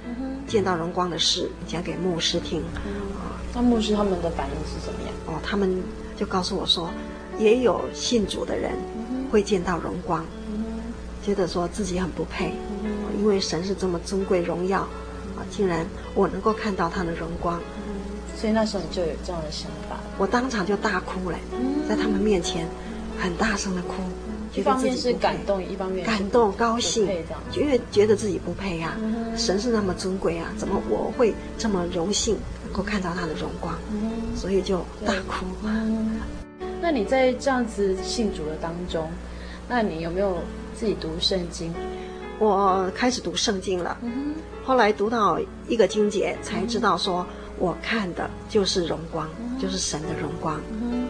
[0.47, 2.61] 见到荣光的事讲给牧师听。
[2.61, 5.11] 啊，那牧师他们的反应是怎么样？
[5.27, 5.83] 哦，他们
[6.17, 6.89] 就告诉我说，
[7.37, 8.71] 也有信主的人
[9.29, 10.25] 会见到荣光，
[11.21, 12.53] 觉得说自己很不配，
[13.19, 14.83] 因为神是这么尊贵荣耀，
[15.35, 17.61] 啊，竟然我能够看到他的荣光。
[18.37, 19.97] 所以那时候你就有这样的想法？
[20.17, 21.37] 我当场就大哭了，
[21.89, 22.69] 在他们面前
[23.19, 23.95] 很大声的哭。
[24.55, 27.07] 一方面是感动，一方面感动高兴，
[27.53, 28.97] 因为觉得自己不配啊。
[29.01, 33.79] 嗯、神是那么尊贵啊，怎么我会这么荣幸能够看到他的荣光？
[33.93, 35.47] 嗯、所以就大哭。
[35.63, 36.21] 嗯、
[36.83, 39.09] 那你在这样子信主的当中，
[39.69, 40.39] 那你有没有
[40.75, 41.73] 自己读圣经？
[42.41, 44.35] 我开始读圣经了，嗯、
[44.65, 47.25] 后来读到一个经节，才知道说
[47.59, 50.61] 我看的就是荣光，嗯、就是神的荣光。
[50.73, 51.07] 嗯、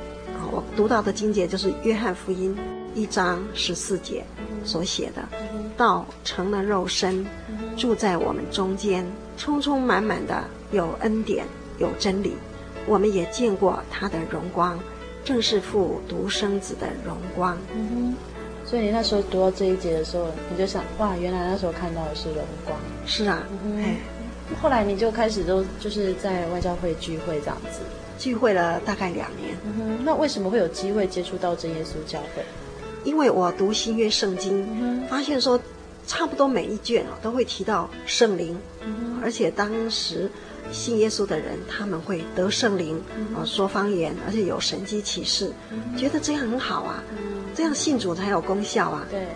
[0.52, 2.54] 我读到的经节就是约翰福音。
[3.00, 4.22] 一章十四节
[4.62, 5.26] 所写的，
[5.74, 7.24] 道成了肉身，
[7.74, 11.46] 住在我们中间，充充满满的有恩典
[11.78, 12.34] 有真理。
[12.86, 14.78] 我们也见过他的荣光，
[15.24, 17.56] 正是父独生子的荣光。
[17.74, 18.14] 嗯哼。
[18.66, 22.78] 所以你那时候读到这一节的时候，你就想，哇，原来那时候看到的是荣光。
[23.06, 23.96] 是啊，嗯哎，
[24.60, 27.80] 后来你就开始都就是在外教会聚会这样子，
[28.18, 29.56] 聚会了大概两年。
[29.64, 30.04] 嗯哼。
[30.04, 32.44] 那为什么会有机会接触到真耶稣教会？
[33.04, 35.58] 因为我读新约圣经，嗯、发现说，
[36.06, 40.30] 差不多每一卷啊都会提到圣灵，嗯、而且当时
[40.70, 42.96] 信耶稣的人他们会得圣灵，
[43.34, 49.06] 啊、嗯、说方言，而且有神迹启示，嗯、觉得这样很好啊，嗯、这样信主才有功效啊。
[49.10, 49.26] 对，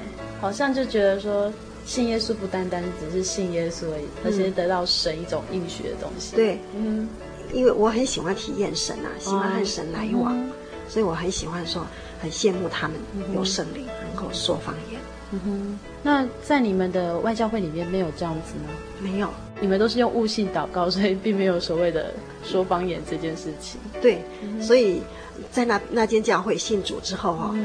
[0.40, 1.52] 好像就觉得说
[1.86, 6.36] 信耶稣不单单只是信耶稣而已，而且得到神一种应许的东西。
[6.36, 7.08] 对，嗯，
[7.52, 10.50] 因为我很喜欢体验神啊，喜欢和神来往，嗯
[10.86, 11.84] 所以我很喜欢说，
[12.24, 12.96] 很羡慕他们
[13.34, 14.98] 有圣灵能够说方言。
[15.30, 18.70] 嗯哼，那在你们的外教会里面没有这样子吗？
[18.98, 19.28] 没有，
[19.60, 23.78] 你们都是用悟性祷告，所以并没有所谓的说方言这件事情。
[24.00, 24.22] 对，
[24.58, 25.02] 所以
[25.50, 27.58] 在那那间教会信主之后哈、哦。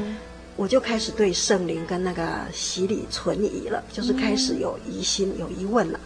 [0.60, 5.98] 我就开始对圣灵跟那个洗礼存疑了，就是开始有疑心、有疑问了。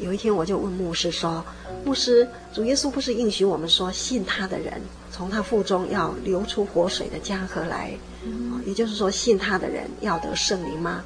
[0.00, 1.44] 有一天我就问牧师说
[1.86, 4.82] ：“牧师，主耶稣不是应许我们说，信他的人
[5.12, 7.92] 从他腹中要流出活水的江河来？
[8.24, 11.04] 嗯、也就是说，信他的人要得圣灵吗？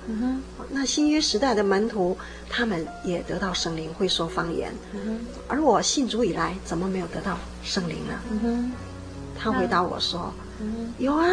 [0.71, 2.17] 那新约时代的门徒
[2.49, 4.73] 他们也得到圣灵，会说方言。
[5.47, 8.73] 而我信主以来，怎么没有得到圣灵呢？
[9.39, 11.29] 他回答我说：“嗯，有啊。”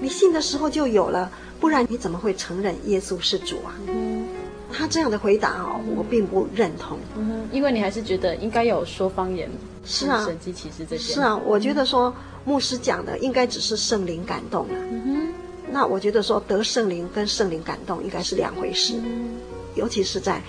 [0.00, 3.74] 你信的时候就有了，不然你怎么会承认耶稣是主啊？
[3.88, 4.26] 嗯、
[4.72, 6.98] 他这样的回答哦，我并不认同。
[7.16, 9.50] 嗯，因为你还是觉得应该有说方言，
[9.84, 11.14] 是啊，神迹奇事这些。
[11.14, 14.74] 是啊，我觉得说牧师讲的应该只是圣灵感动了。
[14.74, 15.34] 嗯哼，
[15.72, 19.30] 那我觉得说得圣灵跟圣灵感动应该是两回事，嗯、
[19.74, 20.40] 尤其是在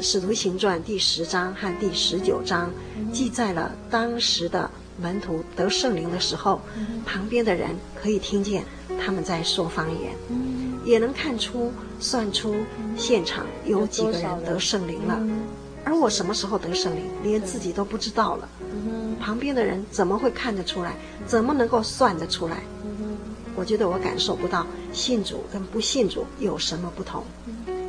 [0.02, 2.68] 《使徒行传》第十章和第十九章、
[2.98, 4.68] 嗯、记载了当时的。
[5.00, 8.64] 门徒得圣灵的时候，嗯、旁边的人可以听见
[9.00, 12.56] 他们在说方言，嗯、也能看出、算出
[12.96, 15.16] 现场有几个人得圣灵了。
[15.20, 15.40] 嗯、
[15.84, 18.48] 而我什么时候得圣灵，连自己都不知道了。
[18.60, 20.94] 嗯、旁边的人怎么会看得出来？
[21.26, 22.58] 怎么能够算得出来？
[22.84, 23.16] 嗯、
[23.56, 27.24] 我觉得我感受不到信主跟不信主有什么不同。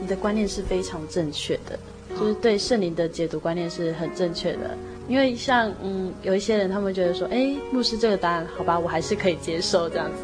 [0.02, 1.80] 你的观念是非常正确的，
[2.18, 4.78] 就是对圣灵的解读观念是很正确的。
[5.08, 10.18] 因为像嗯，有一些人他们觉得说，哎，牧师这个答案好吧，我还是可以接受这样子。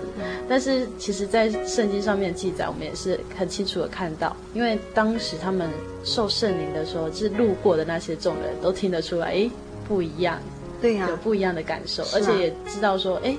[0.48, 5.70] 但是其实，在圣经上面记载，我们也是很清楚的看到，因为当时他们
[6.04, 9.50] 受圣灵的时候，是路过的那些众人都听得出来，哎，
[9.88, 10.40] 不一样，
[10.82, 13.36] 对呀、啊，有不一样的感受，啊、而且也知道说，哎，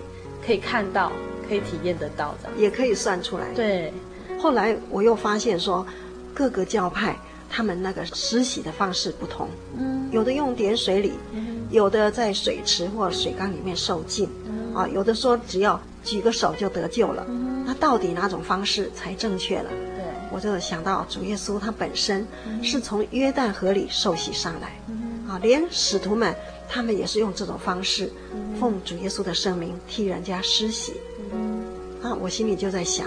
[0.47, 1.11] 可以看到，
[1.49, 3.47] 可以体验得到这样，也可以算出来。
[3.55, 3.93] 对，
[4.39, 5.87] 后来我又发现说，
[6.35, 7.17] 各个教派。
[7.53, 19.71] 他们那个施洗的方式不同，嗯，有的用点水礼，嗯，有的在水池或水缸里面受浸，嗯，啊，有的说只要举个手就得救了，嗯，那到底哪种方式才正确了？
[19.71, 22.27] 对，我就想到主耶稣他本身
[22.63, 26.35] 是从约旦河里受洗上来，嗯，啊，连使徒们
[26.69, 28.11] 他们也是用这种方式，
[28.59, 30.95] 奉主耶稣的圣名替人家施洗，
[31.33, 31.63] 嗯，
[32.03, 33.07] 啊，我心里就在想，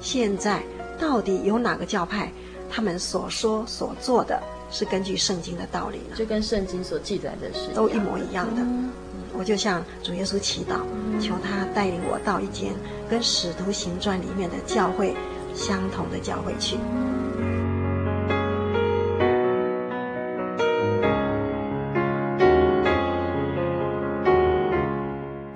[0.00, 0.62] 现在
[0.98, 2.30] 到底有哪个教派？
[2.74, 4.42] 他们所说所做的
[4.72, 8.62] 是根据圣经的道理呢，就跟圣经所记载的是都一模一样的。
[8.62, 8.90] 嗯，
[9.36, 12.72] 我就向主耶稣祈祷，嗯，求他带领我到一间
[13.08, 15.14] 跟《使徒行传》里面的教会
[15.54, 16.78] 相同的教会去。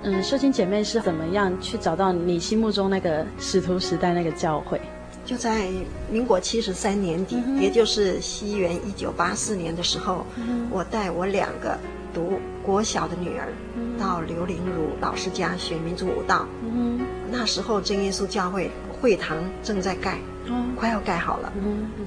[0.03, 4.79] 嗯，秀清姐妹是怎么样去找到你心目中那个使徒时代那个教会？
[5.27, 5.67] 就在
[6.09, 11.77] 民国七十三年底，嗯、也就是西元一九八四年的时候，嗯、我带我两个
[12.13, 16.47] 读国小的女儿、嗯、到刘玲如老师家学民族舞蹈。
[16.63, 18.71] 嗯、那时候真耶稣教会
[19.01, 21.51] 会堂正在盖，嗯、快要盖好了，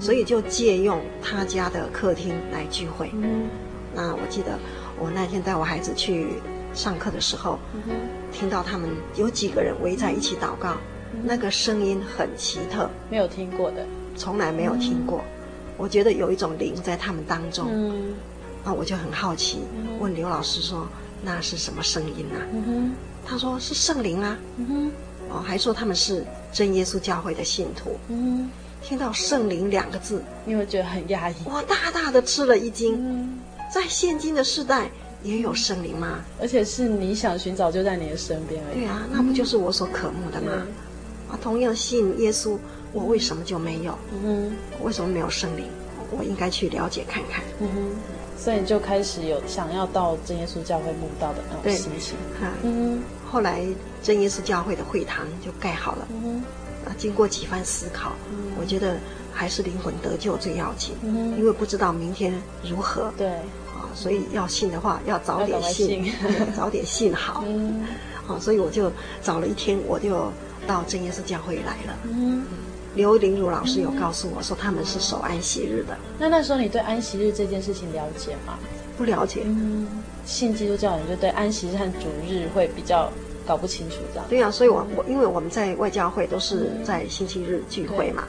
[0.00, 3.10] 所以就借用他家的客厅来聚会。
[3.12, 3.50] 嗯、
[3.94, 4.58] 那我记得
[4.98, 6.40] 我那天带我孩子去
[6.72, 7.82] 上课的时候，嗯、
[8.32, 10.74] 听到他们有几个人围在一起祷告。
[11.22, 13.84] 那个声音很奇特，没有听过的，
[14.16, 15.18] 从来没有听过。
[15.18, 17.66] 嗯、我觉得有一种灵在他们当中。
[17.70, 18.14] 嗯，
[18.64, 19.58] 那我就很好奇，
[19.98, 20.86] 问刘老师说
[21.22, 22.92] ：“那是什么声音啊？”嗯哼，
[23.26, 24.38] 他说是圣灵啊。
[24.56, 24.90] 嗯哼，
[25.30, 27.96] 哦，还说他们是真耶稣教会的信徒。
[28.08, 28.50] 嗯
[28.82, 31.34] 哼，听到圣灵两个字，你会觉得很压抑。
[31.44, 32.94] 我大大的吃了一惊。
[32.98, 33.40] 嗯，
[33.72, 34.90] 在现今的世代。
[35.22, 36.20] 也有圣灵吗？
[36.40, 38.78] 而且是你想寻找就在你的身边而已。
[38.78, 40.50] 对啊，那不就是我所渴慕的吗？
[40.54, 40.66] 嗯、
[41.30, 42.56] 啊，同样信耶稣，
[42.92, 43.96] 我为什么就没有？
[44.12, 45.66] 嗯哼，我为什么没有圣灵？
[46.10, 47.42] 我应该去了解看看。
[47.60, 47.90] 嗯哼，
[48.36, 52.16] 所以你就开始有想要到真耶稣教会慕道的那种心情。
[52.40, 53.64] 哈，嗯哼，后来
[54.02, 56.08] 真耶稣教会的会堂就盖好了。
[56.10, 58.96] 嗯哼，啊，经过几番思考，嗯、我觉得
[59.32, 60.94] 还是灵魂得救最要紧。
[61.02, 62.34] 嗯哼，因为不知道明天
[62.68, 63.12] 如何。
[63.16, 63.30] 对。
[63.92, 66.14] 所以要信的话，要早点信，信
[66.56, 67.42] 早点信好。
[67.48, 67.84] 嗯，
[68.24, 70.32] 好，所以我就找了一天，我就
[70.66, 71.98] 到真耶稣教会来了。
[72.04, 72.44] 嗯，
[72.94, 75.96] 刘玲茹老师有告诉我说，他们是守安息日的。
[76.18, 78.58] 那那时候你对安息日这件事情了解吗？
[78.96, 79.42] 不了解。
[79.44, 79.86] 嗯，
[80.26, 83.10] 信基督教人就对安息日和主日会比较
[83.46, 84.26] 搞不清楚这样。
[84.28, 88.24] 对啊，所以我我因为我们在外教会都是在星期日聚会嘛，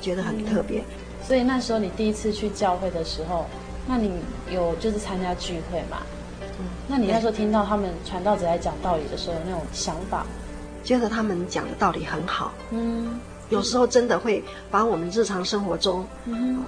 [0.00, 0.82] 觉得很特别。
[1.26, 3.46] 所以那时候你第一次去教会的时候，
[3.86, 4.12] 那你
[4.50, 5.98] 有就是参加聚会嘛？
[6.58, 10.26] 嗯，那你那时候听到他们传道者在讲道理的时候，有那种想法？
[10.82, 12.52] 觉得他们讲的道理很好。
[12.70, 13.18] 嗯，
[13.48, 16.06] 有时候真的会把我们日常生活中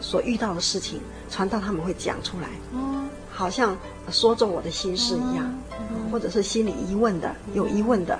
[0.01, 1.01] 所遇到的事情
[1.31, 2.49] 传到，他们会讲出来。
[2.73, 3.77] 哦，好像
[4.11, 5.53] 说中我的心事一样，
[6.12, 8.19] 或者是心里疑问的、有疑问的，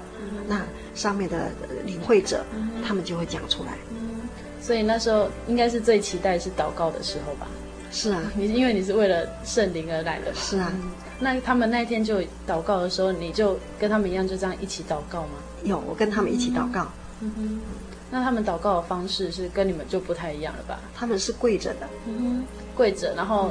[0.49, 0.61] 那
[0.95, 1.51] 上面的
[1.84, 2.45] 领会者，
[2.86, 3.78] 他们就会讲出来。
[4.61, 7.47] 所以那时候应该是最期待是祷告的时候吧？
[7.92, 10.34] 是啊，你 因为你是为了圣灵而来的。
[10.34, 10.72] 是啊，
[11.20, 15.34] 那他们那一天就祷告的时候，你就跟他们一样就这样一起祷告吗？
[15.64, 16.86] 有，我跟他们一起祷告。
[17.20, 17.60] 嗯哼，
[18.10, 20.78] 那他们祷告的方式是跟你们就不太一样了吧？
[20.94, 22.44] 他们是跪着的，嗯哼，
[22.76, 23.50] 跪着，然后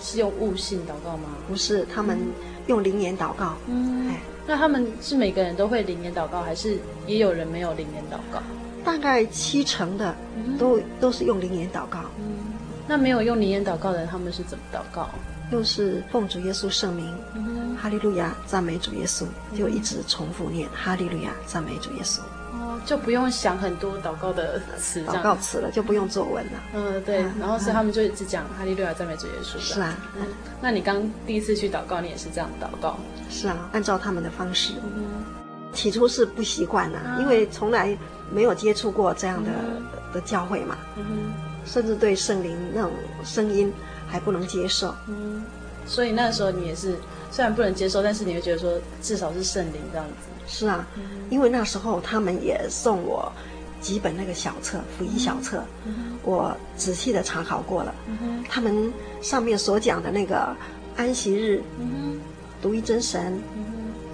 [0.00, 1.30] 是用悟性祷告吗？
[1.48, 2.18] 不是，他们
[2.66, 3.54] 用灵言祷告。
[3.66, 8.42] 嗯，哎，那他们是每个人都会灵言祷告，还是也有人没有灵言祷告？
[8.84, 10.14] 大概七成的
[10.58, 12.00] 都、嗯、都是用灵言祷告。
[12.18, 12.52] 嗯，
[12.86, 15.08] 那没有用灵言祷告的人，他们是怎么祷告？
[15.52, 19.24] 又是奉主耶稣圣名，嗯、哈利路亚，赞美主耶稣，
[19.56, 22.20] 就一直重复念、嗯、哈利路亚，赞美主耶稣。
[22.52, 26.52] 哦，就不用想很多祷告的词，祷告词了，就不用作文了。
[26.74, 27.22] 嗯，对。
[27.22, 29.58] 嗯、然后所以他们就一直讲、嗯、哈利路亚，赞美主耶稣。
[29.58, 29.96] 是啊。
[30.16, 30.26] 嗯，
[30.60, 32.96] 那你刚第一次去祷告，你也是这样祷告？
[33.28, 34.74] 是啊，按照他们的方式。
[34.82, 35.24] 嗯，
[35.72, 37.96] 起初是不习惯呐、啊，因为从来。
[38.32, 41.32] 没有接触过这样的、嗯、的教会嘛，嗯哼，
[41.66, 42.90] 甚至对圣灵那种
[43.22, 43.70] 声音
[44.08, 45.44] 还不能接受，嗯，
[45.86, 46.96] 所以那时候你也是
[47.34, 48.72] 虽然不能接受，但是你会觉得说
[49.02, 50.12] 至少是圣灵这样子。
[50.46, 53.32] 是啊，嗯、因为那时候他们也送我
[53.80, 60.54] 几本那个小册福音小册，嗯、我仔细的查考过了，嗯，他们上面所讲的那个
[60.96, 62.20] 安息日，嗯，
[62.62, 63.64] 独一真神，嗯，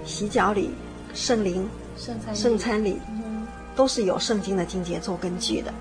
[0.03, 0.71] 洗脚礼，
[1.13, 2.99] 圣灵，圣餐圣餐礼。
[3.73, 5.73] 都是有圣经的经节做根据的，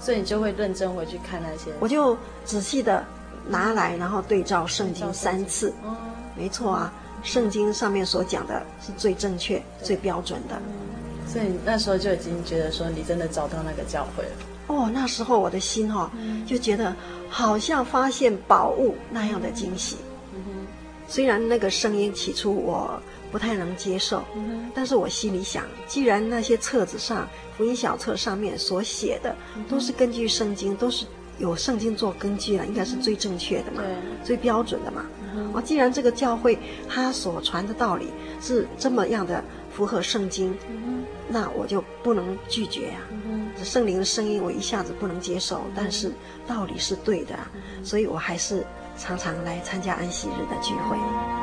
[0.00, 1.70] 所以你就会认真回去看那些。
[1.78, 3.04] 我就仔细的
[3.46, 5.68] 拿来，然后对照圣经三次。
[5.82, 5.94] 哦，
[6.36, 10.60] 没错啊，圣经上面所讲的是最正确、最标准的。
[11.26, 14.30] 所以那时候就已经觉得说，你真的找到那个教会了。
[14.66, 16.10] 哦，那时候我的心哈、哦，
[16.46, 16.94] 就觉得
[17.28, 19.96] 好像发现宝物那样的惊喜。
[20.34, 20.66] 嗯哼，
[21.06, 23.00] 虽然那个声音起初我。
[23.32, 24.22] 不太能接受，
[24.76, 29.34] 但是我心里想，既然那些册子上福音小册上面所写的
[29.68, 31.04] 都是根据圣经，都是
[31.38, 33.82] 有圣经做根据了，应该是最正确的嘛，
[34.22, 35.04] 最标准的嘛。
[35.52, 36.58] 哦，既然这个教会
[36.88, 38.08] 他所传的道理
[38.40, 40.56] 是这么样的符合圣经，
[41.28, 43.00] 那我就不能拒绝呀。
[43.62, 46.12] 圣灵的声音我一下子不能接受，但是
[46.46, 47.38] 道理是对的，
[47.82, 48.64] 所以我还是
[48.96, 51.33] 常常来参加安息日的聚会。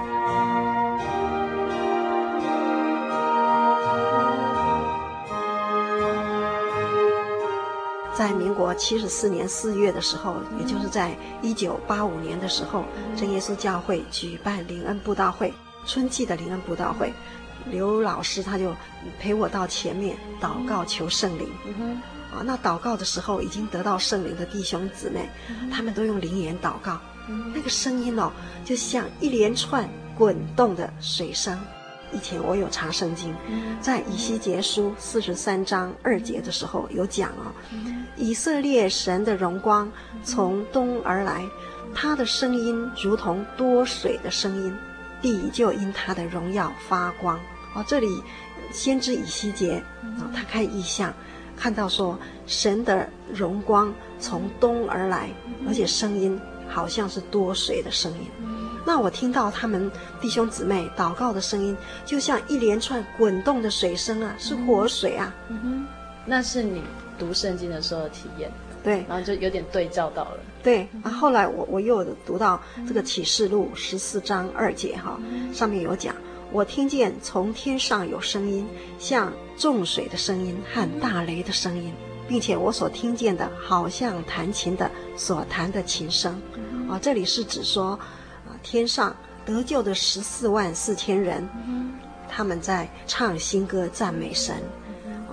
[8.22, 15.52] 在民国七十四年四月的时候，也就是在一九八五年的时候，真耶稣教会举办灵恩布道会，
[15.88, 17.12] 春季的灵恩布道会，
[17.66, 18.76] 刘老师他就
[19.20, 21.50] 陪我到前面祷告求圣灵。
[22.32, 25.28] 啊，那祷告的时候已经得到圣灵的弟兄姊妹，
[25.72, 27.00] 他们都用灵言祷告，
[27.56, 28.32] 那个声音哦，
[28.64, 31.60] 就像一连串滚动的水声。
[32.14, 33.36] 以前我有查圣经，
[33.80, 37.52] 在以西结书四十三章二节的时候有讲哦，
[38.18, 39.92] 以色列神的荣光
[40.24, 41.44] 从东而来，
[41.94, 44.78] 他的声音如同多水的声音，
[45.22, 47.40] 地就因他的荣耀发光。
[47.74, 48.22] 哦，这里
[48.72, 51.14] 先知以西结啊，他看异象，
[51.56, 55.30] 看到说神的荣光从东而来，
[55.68, 56.38] 而且声音
[56.68, 58.28] 好像是多水的声音。
[58.86, 65.34] 那我听到他们弟兄姊妹祷告的声音，就像一连串滚动的水声啊，是活水啊。
[65.50, 65.86] 嗯哼，
[66.26, 66.82] 那是你
[67.18, 68.52] 读圣经的时候的体验。
[68.84, 70.40] 对，然后就有点对照到了。
[70.64, 75.20] 对，啊，后来我我又读到这个启示录十四章二节哈，
[75.54, 76.16] 上面有讲，
[76.52, 78.68] 我听见从天上有声音，
[78.98, 81.94] 像重水的声音和大雷的声音，
[82.28, 86.42] 并且我所听见的，好像弹琴的所弹的琴声。
[86.90, 88.00] 啊，这里是指说。
[88.64, 91.48] 天上得救的十四万四千人，
[92.30, 94.56] 他们在唱新歌赞美神。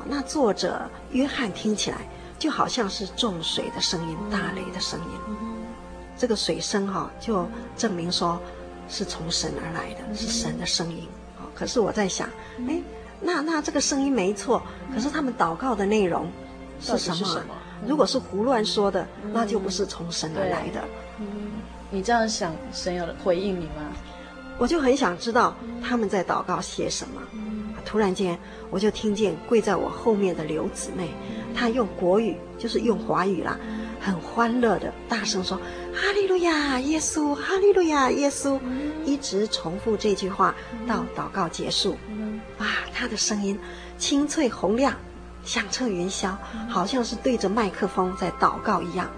[0.07, 1.99] 那作者约翰听起来
[2.39, 5.37] 就好像是众水的声音、大雷的声音。
[6.17, 8.41] 这个水声哈，就证明说
[8.89, 11.07] 是从神而来的，是神的声音。
[11.55, 12.29] 可是我在想，
[12.69, 12.81] 哎，
[13.21, 14.63] 那那这个声音没错，
[14.95, 16.27] 可是他们祷告的内容
[16.81, 17.55] 是什么？
[17.87, 20.83] 如果是胡乱说的，那就不是从神而来的。
[21.91, 23.93] 你这样想，神有回应你吗？
[24.59, 27.23] 我就很想知道他们在祷告些什么。
[27.33, 28.39] 嗯、突然间，
[28.71, 31.11] 我就听见跪在我后面的刘姊妹，
[31.55, 33.57] 她用国语，就是用华语啦，
[34.01, 35.57] 很欢乐的大声说
[35.95, 37.35] ：“哈利路亚，耶稣！
[37.35, 38.59] 哈利路亚，耶稣！”
[39.07, 40.55] 一直重复这句话
[40.87, 41.97] 到祷告结束。
[42.59, 43.57] 哇，她的声音
[43.97, 44.93] 清脆洪亮，
[45.45, 46.37] 响彻云霄，
[46.69, 49.09] 好像是对着麦克风在祷告一样。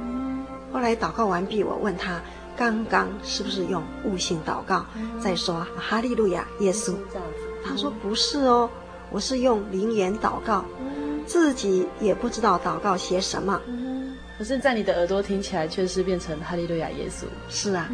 [0.70, 2.20] 后来祷告完毕，我问他。
[2.60, 4.84] 刚刚是不是用悟性祷告？
[5.18, 6.94] 在说哈利路亚，耶稣。
[7.64, 8.68] 他说不是哦，
[9.10, 10.62] 我是用灵言祷告，
[11.26, 13.58] 自己也不知道祷告些什么。
[14.36, 17.24] 可是，在你的耳朵听起来，却是变成哈利路亚，耶稣。
[17.48, 17.88] 是啊。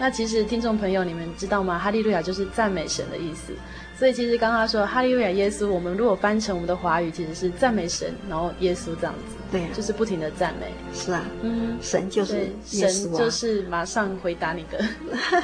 [0.00, 1.78] 那其实听众朋友，你们知道吗？
[1.78, 3.52] 哈利路亚就是赞美神的意思。
[3.98, 9.36] 所以其实刚刚说哈利路亚耶稣，我们如果翻成我们的华语，其实是赞美神，然后耶稣这样子。
[9.52, 10.72] 对、啊，就是不停的赞美。
[10.94, 14.82] 是啊，嗯，神就是耶稣、啊、神就是马上回答你的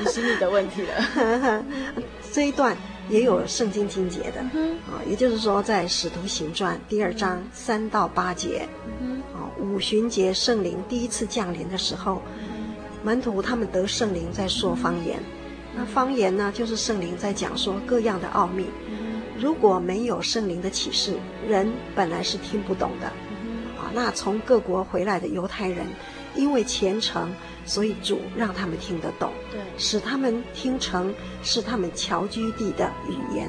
[0.00, 1.62] 你心里的问题了。
[2.32, 2.74] 这一段
[3.10, 8.66] 也有圣经经节的，啊、嗯，也就是说在《使徒行传》第二章三到八节，
[9.02, 12.22] 嗯，啊，五旬节圣灵第一次降临的时候，
[13.06, 15.22] 门徒他们得圣灵在说方言。
[15.76, 18.66] 那方言呢，就是圣灵在讲说各样的奥秘。
[19.38, 21.14] 如果没有圣灵的启示，
[21.46, 23.06] 人本来是听不懂的。
[23.78, 25.86] 啊，那从各国回来的犹太人，
[26.34, 27.30] 因为虔诚，
[27.64, 33.48] 所以主让他们听得懂，对，使他们听成是他们侨居地的语言。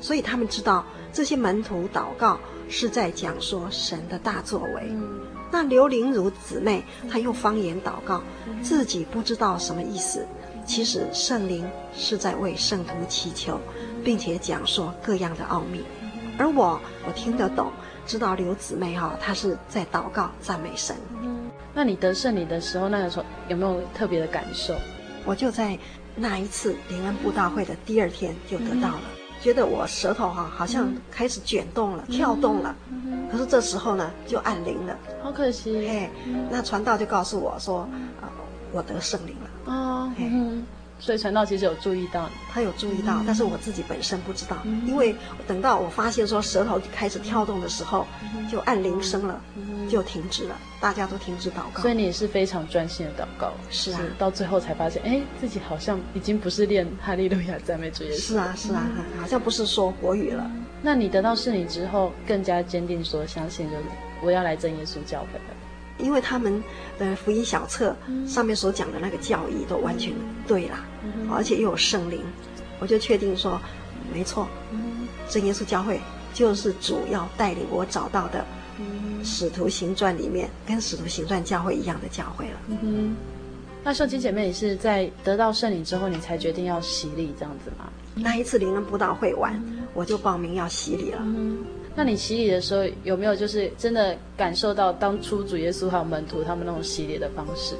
[0.00, 2.36] 所以他们知道这些门徒祷告
[2.68, 4.90] 是在讲说神的大作为。
[5.52, 8.22] 那刘玲如姊妹，她用方言祷告，
[8.62, 10.26] 自己不知道什么意思。
[10.64, 13.60] 其实圣灵是在为圣徒祈求，
[14.02, 15.82] 并且讲说各样的奥秘，
[16.38, 17.70] 而我我听得懂，
[18.06, 20.96] 知道刘姊妹哈，她是在祷告赞美神。
[21.22, 24.74] 嗯，那你得圣灵的时候，那个时候有没有特别的感受？
[25.24, 25.78] 我就在
[26.16, 35.88] 那一次灵恩布道会的第二天就得到了，嗯、觉得我舌头哈好像开始卷动了、嗯、跳动了，嗯、可是这时候呢就按铃了，好可惜。
[35.88, 36.08] 哎，
[36.48, 37.80] 那传道就告诉我说，
[38.20, 38.30] 啊，
[38.72, 39.72] 我得圣灵了。
[39.72, 40.64] 哦，嗯，
[41.02, 45.12] 所以传道其实有注意到，他有注意到，嗯、但是我自己本身不知道，嗯、因为
[45.48, 51.82] 等到我发现说舌头开始跳动的时候，嗯、就按铃声了，嗯、就停止了，大家都停止祷告。
[51.82, 60.48] 所以你也是非常专心的祷告，是啊，是到最后才发现，哎，自己好像已经不是练哈利路亚赞美主耶稣，是啊，是啊，嗯、好像不是说国语了。
[60.80, 63.82] 那你得到圣灵之后，更加坚定说相信，就是
[64.22, 65.61] 我要来真耶稣教会了。
[66.02, 66.62] 因为他们
[66.98, 67.96] 的福音小册
[68.26, 70.12] 上面所讲的那个教义都完全
[70.46, 70.84] 对啦，
[71.30, 72.20] 而且又有圣灵，
[72.80, 73.60] 我就确定说，
[74.12, 74.46] 没错，
[75.28, 76.00] 真耶稣教会
[76.34, 78.44] 就是主要带领我找到的
[79.24, 82.60] 使徒行传里面跟使徒行传教会一样的教会了。
[82.82, 83.16] 嗯，
[83.84, 87.88] 那秀琴姐妹，你是在得到圣灵之后，你才决定要洗礼这样子吗？
[88.14, 89.58] 那一次灵恩布道会完，
[89.94, 91.24] 我就报名要洗礼了。
[91.94, 97.74] 那你洗礼的时候有没有就是真的感受到当初主耶稣还有门徒他们那种洗礼的方式？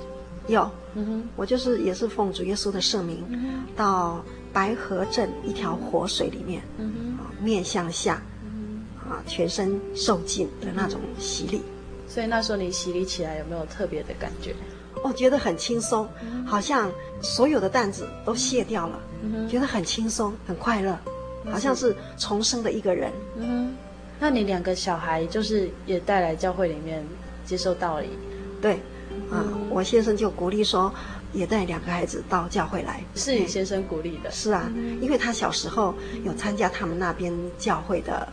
[0.48, 8.82] 有，嗯哼，我就是也是奉主耶稣的圣名，嗯、到白河镇一条活水里面，嗯哼啊，面向下，嗯、
[9.26, 11.62] 全身受浸的那种洗礼。
[12.08, 14.54] 所以那时候你洗礼起来有没有特别的感觉？
[15.04, 16.90] 哦觉得很轻松，嗯、好像
[17.22, 20.98] 所有的担子都卸掉了，嗯、觉得很轻松，很快乐，
[21.50, 23.10] 好像是重生的一个人。
[23.36, 23.76] 嗯哼
[24.22, 27.04] 那你两个小孩就是也带来教会里面
[27.44, 28.08] 接受道理，
[28.60, 28.74] 对，
[29.28, 30.94] 啊、嗯，我先生就鼓励说，
[31.32, 35.92] 也带两个孩子到教会来，是你先生鼓励的，是啊，嗯、因为他小时候
[36.24, 38.28] 有参加他们那边教会的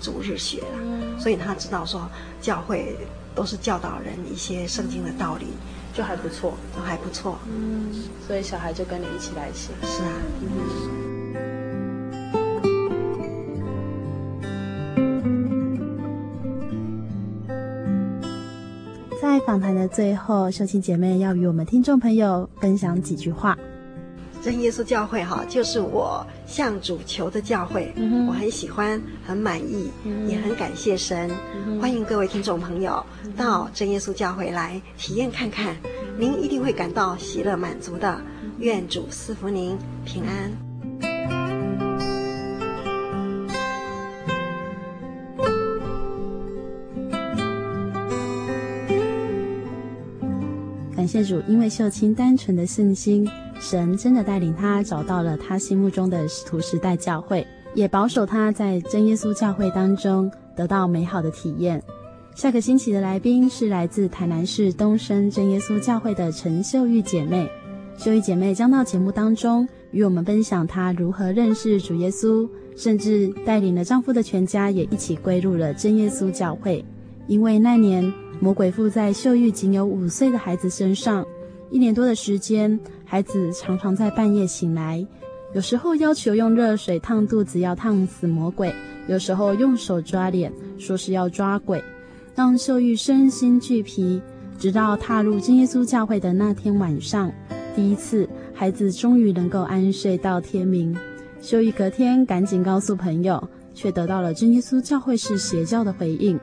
[0.00, 2.08] 主日学啦，嗯、所以他知道说
[2.40, 2.96] 教会
[3.34, 5.48] 都是教导人一些圣经的道理，
[5.92, 7.92] 就还不错，都还不错，嗯，
[8.26, 10.12] 所以小孩就跟你一起来写，是啊。
[10.40, 11.05] 嗯
[19.38, 23.54] 在访谈的最后，秀清姐妹要与我们听众朋友分享几句话。
[24.40, 31.30] 真耶稣教会哈，就是我向主求的教会，嗯、我很喜欢，很满意，嗯、也很感谢神。
[31.66, 33.04] 嗯、欢迎各位听众朋友
[33.36, 35.76] 到真耶稣教会来体验看看，
[36.18, 38.18] 您一定会感到喜乐满足的。
[38.60, 39.76] 愿主赐福您
[40.06, 40.65] 平安。
[51.16, 53.26] 谢主，因为秀清单纯的信心，
[53.58, 61.82] 神真的带领他找到了他心目中的使徒时代教会，也保守他在真耶稣教会当中得到美好的体验。
[62.34, 67.48] 下个星期的来宾是来自台南市东升真耶稣教会的陈秀玉姐妹，
[67.96, 72.46] 秀玉姐妹将到节目当中与我们分享她如何认识主耶稣，
[72.76, 76.84] 甚至带领了丈夫的全家也一起归入了真耶稣教会。
[77.26, 81.26] 因为那年魔鬼附在秀玉仅有五岁的孩子身上。
[81.70, 85.04] 一年多的时间，孩子常常在半夜醒来，
[85.54, 88.70] 有时候要求用热水烫肚子，要烫死魔鬼；
[89.08, 91.82] 有时候用手抓脸，说是要抓鬼，
[92.34, 94.20] 让秀玉身心俱疲。
[94.58, 97.32] 直到踏入真耶稣教会的那天晚上，
[97.74, 100.96] 第一次，孩子终于能够安睡到天明。
[101.42, 103.42] 秀玉隔天赶紧告诉朋友，
[103.74, 106.38] 却得到了真耶稣教会是邪教的回应。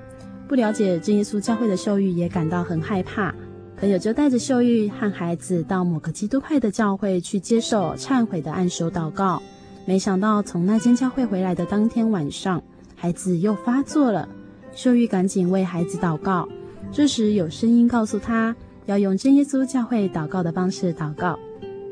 [0.53, 3.33] 不了解真耶稣教会的秀玉也感到很害怕。
[3.75, 9.41] 朋友就带着秀玉和孩子到某个基督派的教会去接受忏悔的按手祷告。
[9.87, 12.61] 没想到从那间教会回来的当天晚上，
[12.95, 14.29] 孩子又发作了。
[14.75, 16.47] 秀玉赶紧为孩子祷告。
[16.91, 21.39] 这时有声音告诉他，要用真耶稣教会祷告的方式祷告。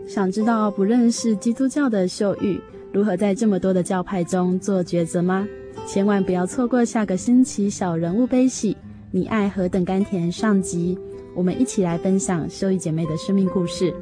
[0.08, 2.62] 想知道不认识基督教的秀玉
[2.94, 5.48] 如何在这么多的教派中做抉择吗？
[5.88, 8.78] 千万不要错过下个星期小人物悲喜，
[9.12, 10.98] 你爱何等甘甜上集。
[11.36, 13.94] 我们一起来分享秀玉姐妹的生命故事。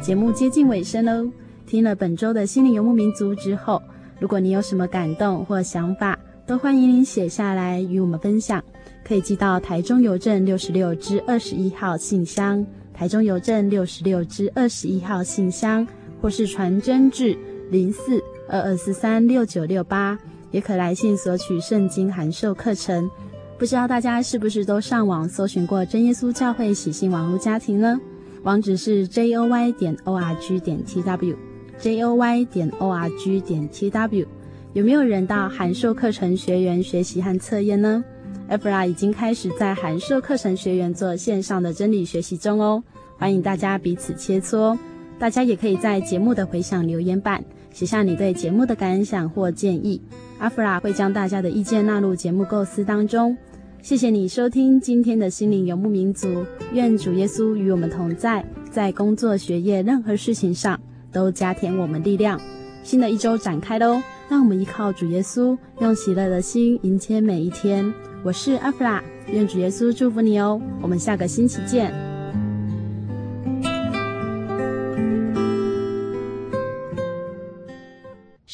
[0.00, 1.30] 节目接近尾声喽，
[1.66, 3.80] 听了本周的心灵游牧民族之后，
[4.18, 8.60] 如果你有什么感动或想法，都欢迎您写下来与我们分享。
[9.04, 15.86] 可以寄到台中邮政六十六支二十一号信箱，台中邮政六十六支二十一号信箱，
[16.20, 17.36] 或是传真至
[17.70, 20.18] 零四二二四三六九六八。
[20.52, 23.08] 也可来信索取圣经函授课程，
[23.56, 28.00] 不知道大家是不是都上网搜寻过真耶稣教会喜信网络家庭呢？
[28.42, 33.08] 网址是 j o y 点 o r g 点 t w，j o y 点 o r
[33.10, 34.26] g 点 t w。
[34.72, 38.02] 有没有人到函授课程学员学习和测验呢
[38.48, 42.82] ？Efra 已经开始在函授课程学员做线上的真理学习中哦，
[43.18, 44.76] 欢迎大家彼此切磋。
[45.20, 50.00] 大家也可以在节目的回响留言板写下你对节目的感想或建议。
[50.38, 53.36] 阿弗拉会将大家的意见纳入节目构思当中。
[53.82, 60.80] 谢谢你收听今天的心灵游牧民族，愿主耶稣与我们同在，在工作、学业任何事情上
[61.12, 62.40] 都加添我们力量。
[62.82, 64.00] 新的一周展开喽，
[64.30, 67.92] 让我们依靠主耶稣，用喜乐的心迎接每一天。
[68.22, 70.60] 我是阿弗拉，愿主耶稣祝福你哦。
[70.80, 72.09] 我们下个星期见。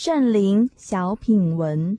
[0.07, 1.99] 圣灵小品文。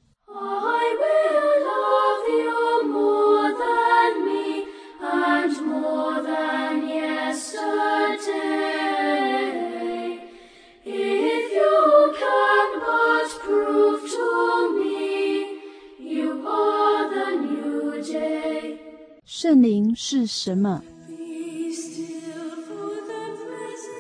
[19.26, 20.82] 圣灵是什么？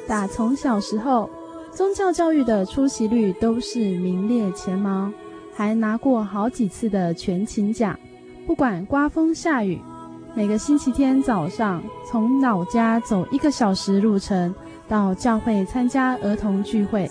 [0.07, 1.29] 打从小时候。
[1.77, 5.11] 宗教教育的出席率都是名列前茅，
[5.53, 7.95] 还拿过好几次的全勤奖。
[8.47, 9.79] 不管刮风下雨，
[10.33, 14.55] 每个星期天早上从老家走一个小时路程
[14.87, 17.07] 到教会参加儿童聚会，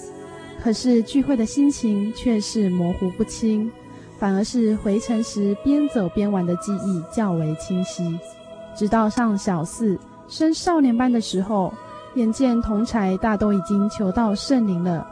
[0.61, 3.71] 可是聚会的心情却是模糊不清，
[4.19, 8.19] 反而是回程时边走边玩的记忆较为清晰。
[8.77, 9.97] 直到上小四
[10.27, 11.73] 升少年班的时候。
[12.17, 15.07] 眼见同侪大都已经求到圣灵了，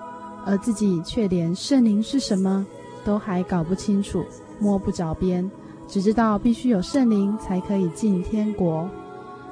[0.46, 2.64] 而自己却连圣灵是什么
[3.04, 4.24] 都还搞不清楚，
[4.58, 5.50] 摸不着边，
[5.86, 8.88] 只知道必须有圣灵才可以进天国。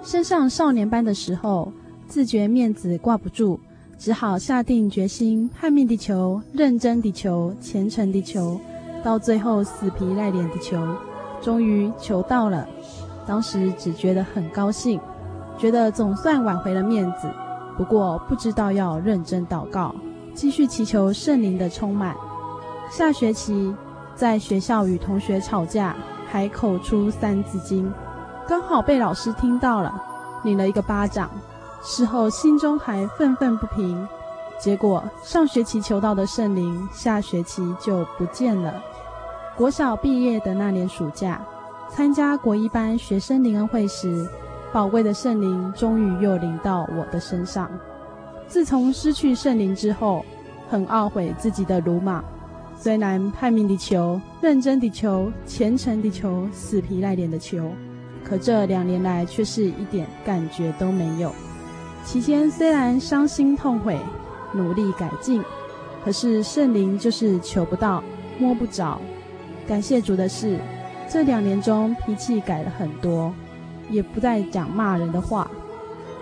[0.02, 1.70] 升上少年班的时候，
[2.08, 3.60] 自觉面子挂不住，
[3.98, 8.58] 只好下定决心拼命地求，认真地求，虔诚地求，
[9.04, 10.82] 到最后死皮赖脸地求，
[11.42, 12.66] 终于求到了。
[13.26, 14.98] 当时只觉得很高兴。
[15.58, 17.28] 觉得总算挽回了面子，
[17.76, 19.94] 不过不知道要认真祷告，
[20.34, 22.14] 继续祈求圣灵的充满。
[22.90, 23.74] 下学期
[24.14, 25.96] 在学校与同学吵架，
[26.30, 27.92] 还口出三字经，
[28.46, 29.94] 刚好被老师听到了，
[30.44, 31.30] 领了一个巴掌。
[31.82, 34.06] 事后心中还愤愤不平。
[34.60, 38.74] 结果上学期求到的圣灵，下学期就不见了。
[39.56, 41.40] 国小毕业的那年暑假，
[41.88, 44.28] 参加国一班学生灵恩会时。
[44.72, 47.70] 宝贵的圣灵终于又临到我的身上。
[48.46, 50.24] 自从失去圣灵之后，
[50.68, 52.24] 很懊悔自己的鲁莽。
[52.74, 57.70] 虽然拼命地求、认真地求、虔诚地求、死皮赖脸地求，
[58.24, 61.30] 可这两年来却是一点感觉都没有。
[62.02, 63.96] 期间虽然伤心痛悔、
[64.54, 65.44] 努力改进，
[66.02, 68.02] 可是圣灵就是求不到、
[68.38, 68.98] 摸不着。
[69.68, 70.58] 感谢主的是，
[71.08, 73.32] 这两年中脾气改了很多。
[73.92, 75.48] 也不再讲骂人的话，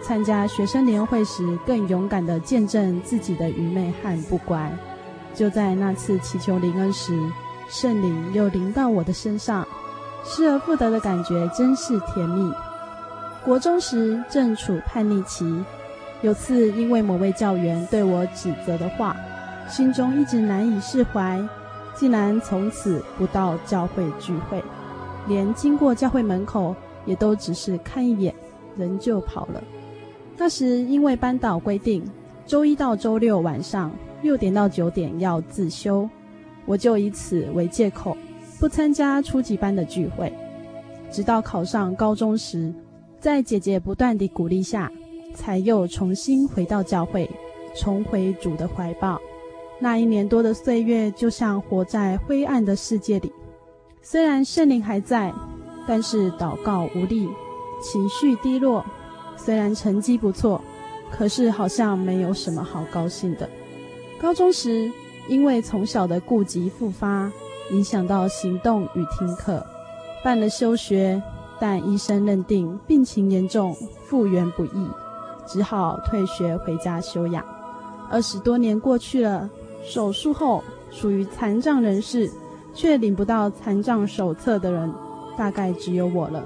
[0.03, 4.71] 参加学生联会时更勇敢地见证自己的愚昧和不乖。
[5.33, 7.19] 就在那次祈求灵恩时，
[7.69, 9.67] 圣灵又临到我的身上，
[10.25, 12.53] 失而复得的感觉真是甜蜜。
[13.45, 15.65] 国中时正处叛逆期，
[16.21, 19.17] 有次因为某位教员对我指责的话，
[19.69, 21.41] 心中一直难以释怀，
[21.95, 24.63] 竟然从此不到教会聚会，
[25.29, 26.75] 连经过教会门口
[27.07, 28.35] 也都只是看一眼，
[28.77, 29.63] 人就跑了。
[30.37, 32.03] 那时因为班导规定，
[32.47, 33.93] 周一到周六晚上
[34.23, 36.09] 六点到九点要自修，
[36.67, 38.17] 我就以此为借口，
[38.59, 40.33] 不参加初级班的聚会，
[41.11, 42.73] 直到考上高中时。
[43.19, 44.91] 在姐姐不断的鼓励下，
[45.35, 47.29] 才又重新回到教会，
[47.77, 49.21] 重回主的怀抱。
[49.79, 53.31] 那一年多的岁月，就像活在灰暗的世界里。
[54.01, 55.31] 虽然圣灵还在，
[55.87, 57.29] 但是祷告无力，
[57.83, 58.85] 情绪低落。
[59.37, 60.61] 虽然成绩不错，
[61.11, 63.49] 可是好像没有什么好高兴的。
[64.21, 64.91] 高中时，
[65.29, 67.31] 因为从小的痼疾复发，
[67.71, 69.65] 影响到行动与听课，
[70.23, 71.23] 办了休学。
[71.63, 73.77] 但医生认定病情严重，
[74.07, 74.89] 复原不易，
[75.47, 77.45] 只好退学回家休养。
[78.09, 79.47] 二十多年过去了，
[79.85, 82.31] 手术后属于残障人士，
[82.73, 84.91] 却领不到残障手册的人，
[85.37, 86.43] 大概只有我了。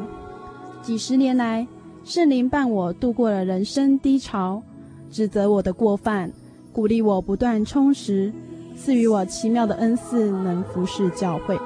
[0.82, 1.66] 几十年来，
[2.04, 4.62] 圣灵伴我度过了人生低潮，
[5.10, 6.32] 指责我的过犯，
[6.72, 8.32] 鼓励我不断充实，
[8.76, 11.58] 赐予我奇妙的恩赐，能服侍教会，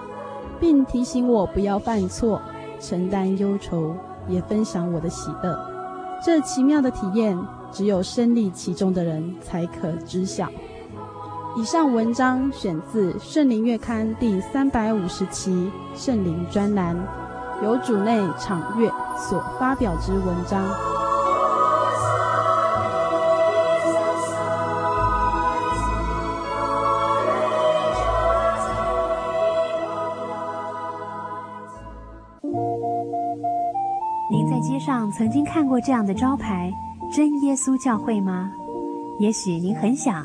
[0.60, 2.40] 并提醒我不要犯错。
[2.80, 3.92] 承担忧愁，
[4.28, 5.58] 也分享我的喜乐。
[6.24, 7.36] 这奇妙的体验，
[7.72, 10.48] 只有身历其中的人才可知晓。
[11.58, 15.50] 以上文章选自《圣灵月刊》第三百五十期
[16.00, 16.96] 《圣灵专栏》，
[17.64, 20.62] 由主内场月所发表之文章。
[34.30, 36.70] 您在街上曾经看过这样的招牌
[37.12, 38.48] “真耶稣教会”吗？
[39.18, 40.24] 也许您很想，